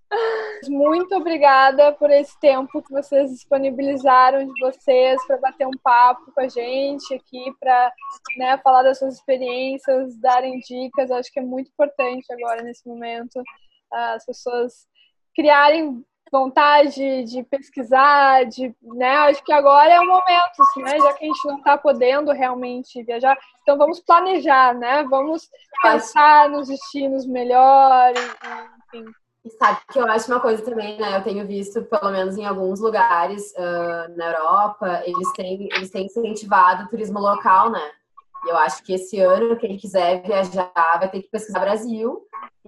Muito 0.69 1.15
obrigada 1.17 1.93
por 1.93 2.11
esse 2.11 2.39
tempo 2.39 2.83
que 2.83 2.93
vocês 2.93 3.31
disponibilizaram 3.31 4.45
de 4.45 4.61
vocês 4.61 5.25
para 5.27 5.39
bater 5.39 5.67
um 5.67 5.79
papo 5.83 6.33
com 6.33 6.41
a 6.41 6.49
gente 6.49 7.15
aqui, 7.15 7.53
para 7.59 7.93
né, 8.37 8.59
falar 8.59 8.83
das 8.83 8.99
suas 8.99 9.15
experiências, 9.15 10.17
darem 10.19 10.59
dicas. 10.61 11.11
Acho 11.11 11.33
que 11.33 11.41
é 11.41 11.43
muito 11.43 11.71
importante 11.71 12.27
agora, 12.33 12.63
nesse 12.63 12.87
momento, 12.87 13.43
as 13.93 14.25
pessoas 14.25 14.87
criarem 15.35 16.05
vontade 16.33 17.25
de 17.25 17.43
pesquisar, 17.43 18.45
de, 18.45 18.75
né? 18.83 19.17
Acho 19.17 19.43
que 19.43 19.53
agora 19.53 19.91
é 19.91 20.01
o 20.01 20.07
momento, 20.07 20.63
assim, 20.63 20.83
né? 20.83 20.99
Já 21.01 21.13
que 21.13 21.25
a 21.25 21.29
gente 21.29 21.47
não 21.47 21.59
está 21.59 21.77
podendo 21.77 22.31
realmente 22.33 23.03
viajar, 23.03 23.37
então 23.63 23.77
vamos 23.77 24.01
planejar, 24.01 24.75
né? 24.75 25.03
Vamos 25.05 25.49
pensar 25.83 26.49
nos 26.49 26.69
destinos 26.69 27.27
melhores, 27.27 28.21
enfim. 28.95 29.05
E 29.45 29.51
sabe 29.51 29.81
que 29.91 29.99
eu 29.99 30.07
acho 30.07 30.31
uma 30.31 30.41
coisa 30.41 30.63
também, 30.63 30.99
né? 30.99 31.17
Eu 31.17 31.25
tenho 31.25 31.47
visto, 31.47 31.83
pelo 31.85 32.11
menos 32.11 32.37
em 32.37 32.45
alguns 32.45 32.79
lugares 32.79 33.53
uh, 33.53 34.17
na 34.17 34.33
Europa, 34.33 35.03
eles 35.05 35.33
têm, 35.33 35.69
eles 35.75 35.91
têm 35.91 36.07
incentivado 36.07 36.85
o 36.85 36.89
turismo 36.89 37.19
local, 37.19 37.71
né? 37.71 37.91
E 38.47 38.51
eu 38.51 38.57
acho 38.57 38.83
que 38.83 38.95
esse 38.95 39.19
ano, 39.21 39.57
quem 39.57 39.77
quiser 39.77 40.23
viajar 40.23 40.73
vai 40.75 41.11
ter 41.11 41.23
que 41.23 41.31
pesquisar 41.31 41.61
Brasil 41.61 42.23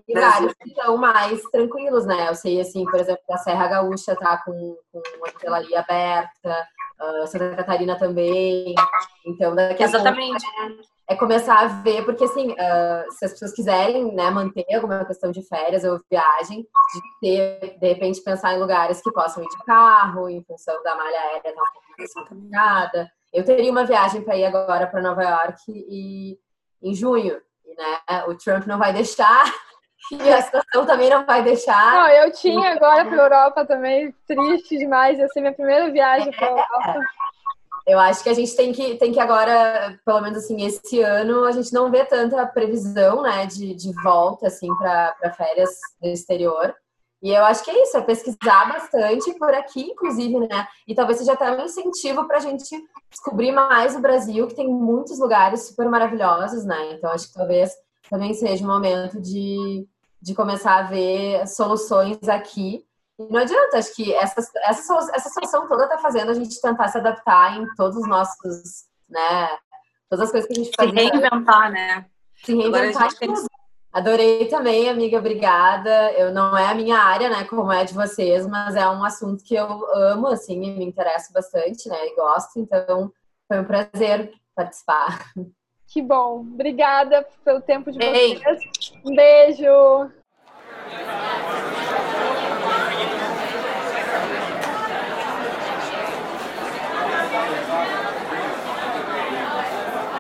e 0.09 0.15
lugares 0.15 0.55
que 0.55 0.69
estão 0.69 0.97
mais 0.97 1.43
tranquilos, 1.51 2.07
né? 2.07 2.29
Eu 2.29 2.35
sei, 2.35 2.61
assim, 2.61 2.85
por 2.85 3.01
exemplo, 3.01 3.23
a 3.31 3.39
Serra 3.39 3.69
Gaúcha 3.69 4.17
tá 4.17 4.39
com, 4.39 4.77
com 4.91 5.03
uma 5.17 5.29
hotelaria 5.29 5.81
aberta, 5.81 6.69
uh, 7.01 7.27
Santa 7.27 7.57
Catarina 7.57 7.99
também. 7.99 8.75
Então, 9.27 9.55
daqui 9.55 9.83
a 9.83 9.87
Exatamente. 9.87 10.45
Pouco, 10.57 10.92
é 11.09 11.17
começar 11.17 11.59
a 11.59 11.67
ver, 11.67 12.05
porque 12.05 12.25
assim, 12.25 12.53
uh, 12.53 13.13
se 13.13 13.25
as 13.25 13.33
pessoas 13.33 13.53
quiserem 13.53 14.15
né, 14.15 14.31
manter 14.31 14.65
alguma 14.75 15.05
questão 15.05 15.31
de 15.31 15.43
férias 15.43 15.85
ou 15.85 16.01
viagem, 16.11 16.63
de 16.63 17.01
ter, 17.21 17.79
de 17.79 17.89
repente, 17.89 18.23
pensar 18.23 18.55
em 18.55 18.61
lugares 18.61 19.03
que 19.03 19.13
possam 19.13 19.43
ir 19.43 19.49
de 19.49 19.65
carro, 19.65 20.29
em 20.29 20.43
função 20.45 20.83
da 20.83 20.95
malha 20.95 21.19
aérea 21.19 21.43
tá 21.43 21.51
um 21.51 21.73
pouco 21.73 21.89
mais 21.99 22.13
complicada. 22.15 23.11
Eu 23.33 23.45
teria 23.45 23.71
uma 23.71 23.85
viagem 23.85 24.23
para 24.23 24.37
ir 24.37 24.45
agora 24.45 24.87
para 24.87 25.03
Nova 25.03 25.23
York 25.23 25.63
e 25.69 26.39
em 26.83 26.95
junho, 26.95 27.41
e, 27.65 27.75
né, 27.75 28.25
o 28.27 28.35
Trump 28.35 28.67
não 28.67 28.79
vai 28.79 28.93
deixar. 28.93 29.45
E 30.11 30.31
a 30.31 30.43
situação 30.43 30.85
também 30.85 31.09
não 31.09 31.25
vai 31.25 31.45
deixar. 31.45 31.93
Não, 31.93 32.09
eu 32.09 32.33
tinha 32.33 32.73
agora 32.73 33.05
para 33.05 33.23
Europa 33.23 33.65
também, 33.65 34.13
triste 34.27 34.77
demais. 34.77 35.17
Ia 35.17 35.29
ser 35.29 35.41
minha 35.41 35.53
primeira 35.53 35.93
viagem 35.93 36.33
para 36.33 36.49
Europa. 36.49 36.99
Eu 37.87 37.99
acho 37.99 38.23
que 38.23 38.29
a 38.29 38.35
gente 38.35 38.55
tem 38.55 38.73
que, 38.73 38.95
tem 38.97 39.13
que 39.13 39.21
agora, 39.21 39.99
pelo 40.05 40.21
menos 40.21 40.39
assim, 40.39 40.65
esse 40.65 41.01
ano, 41.01 41.45
a 41.45 41.53
gente 41.53 41.73
não 41.73 41.91
vê 41.91 42.05
tanta 42.05 42.47
previsão, 42.47 43.23
né, 43.23 43.47
de, 43.47 43.75
de 43.75 43.93
volta, 44.03 44.47
assim, 44.47 44.69
para 44.77 45.35
férias 45.37 45.71
do 46.01 46.09
exterior. 46.09 46.75
E 47.23 47.31
eu 47.31 47.45
acho 47.45 47.63
que 47.63 47.71
é 47.71 47.83
isso, 47.83 47.97
é 47.97 48.01
pesquisar 48.01 48.73
bastante 48.73 49.33
por 49.39 49.55
aqui, 49.55 49.83
inclusive, 49.83 50.41
né? 50.41 50.67
E 50.89 50.95
talvez 50.95 51.19
seja 51.19 51.35
até 51.35 51.53
um 51.53 51.65
incentivo 51.65 52.27
para 52.27 52.39
a 52.39 52.41
gente 52.41 52.69
descobrir 53.09 53.53
mais 53.53 53.95
o 53.95 54.01
Brasil, 54.01 54.49
que 54.49 54.57
tem 54.57 54.67
muitos 54.67 55.21
lugares 55.21 55.69
super 55.69 55.89
maravilhosos, 55.89 56.65
né? 56.65 56.95
Então 56.95 57.11
acho 57.11 57.29
que 57.29 57.35
talvez 57.35 57.73
também 58.11 58.35
seja 58.35 58.65
um 58.65 58.67
momento 58.67 59.21
de, 59.21 59.87
de 60.21 60.35
começar 60.35 60.79
a 60.79 60.83
ver 60.83 61.47
soluções 61.47 62.29
aqui 62.29 62.85
não 63.19 63.41
adianta, 63.41 63.79
acho 63.79 63.95
que 63.95 64.13
essa, 64.15 64.41
essa, 64.65 65.11
essa 65.15 65.29
situação 65.29 65.69
toda 65.69 65.85
está 65.85 65.99
fazendo 65.99 66.31
a 66.31 66.35
gente 66.35 66.61
tentar 66.61 66.89
se 66.89 66.99
adaptar 66.99 67.59
em 67.59 67.67
todos 67.75 67.97
os 67.97 68.09
nossos, 68.09 68.85
né? 69.09 69.49
Todas 70.09 70.27
as 70.27 70.33
coisas 70.33 70.49
que 70.49 70.61
a 70.61 70.65
gente 70.65 70.73
faz. 70.77 70.91
Se 70.91 70.97
reinventar, 70.97 71.71
né? 71.71 72.07
Se 72.37 72.55
reinventar. 72.55 73.09
Adorei 73.93 74.49
também, 74.49 74.89
amiga, 74.89 75.19
obrigada. 75.19 76.13
Eu 76.13 76.33
não 76.33 76.57
é 76.57 76.67
a 76.67 76.75
minha 76.75 76.97
área, 76.97 77.29
né, 77.29 77.45
como 77.45 77.71
é 77.71 77.85
de 77.85 77.93
vocês, 77.93 78.47
mas 78.47 78.75
é 78.75 78.89
um 78.89 79.05
assunto 79.05 79.45
que 79.45 79.55
eu 79.55 79.67
amo, 79.95 80.29
assim, 80.29 80.59
me 80.59 80.85
interessa 80.85 81.31
bastante, 81.31 81.91
né, 81.91 82.07
e 82.07 82.17
gosto. 82.17 82.59
Então, 82.59 83.13
foi 83.47 83.61
um 83.61 83.65
prazer 83.65 84.33
participar. 84.55 85.31
Que 85.93 86.01
bom. 86.01 86.41
Obrigada 86.41 87.27
pelo 87.45 87.61
tempo 87.61 87.93
de 87.93 87.99
vocês. 87.99 88.41
Um 89.05 89.15
beijo. 89.15 90.11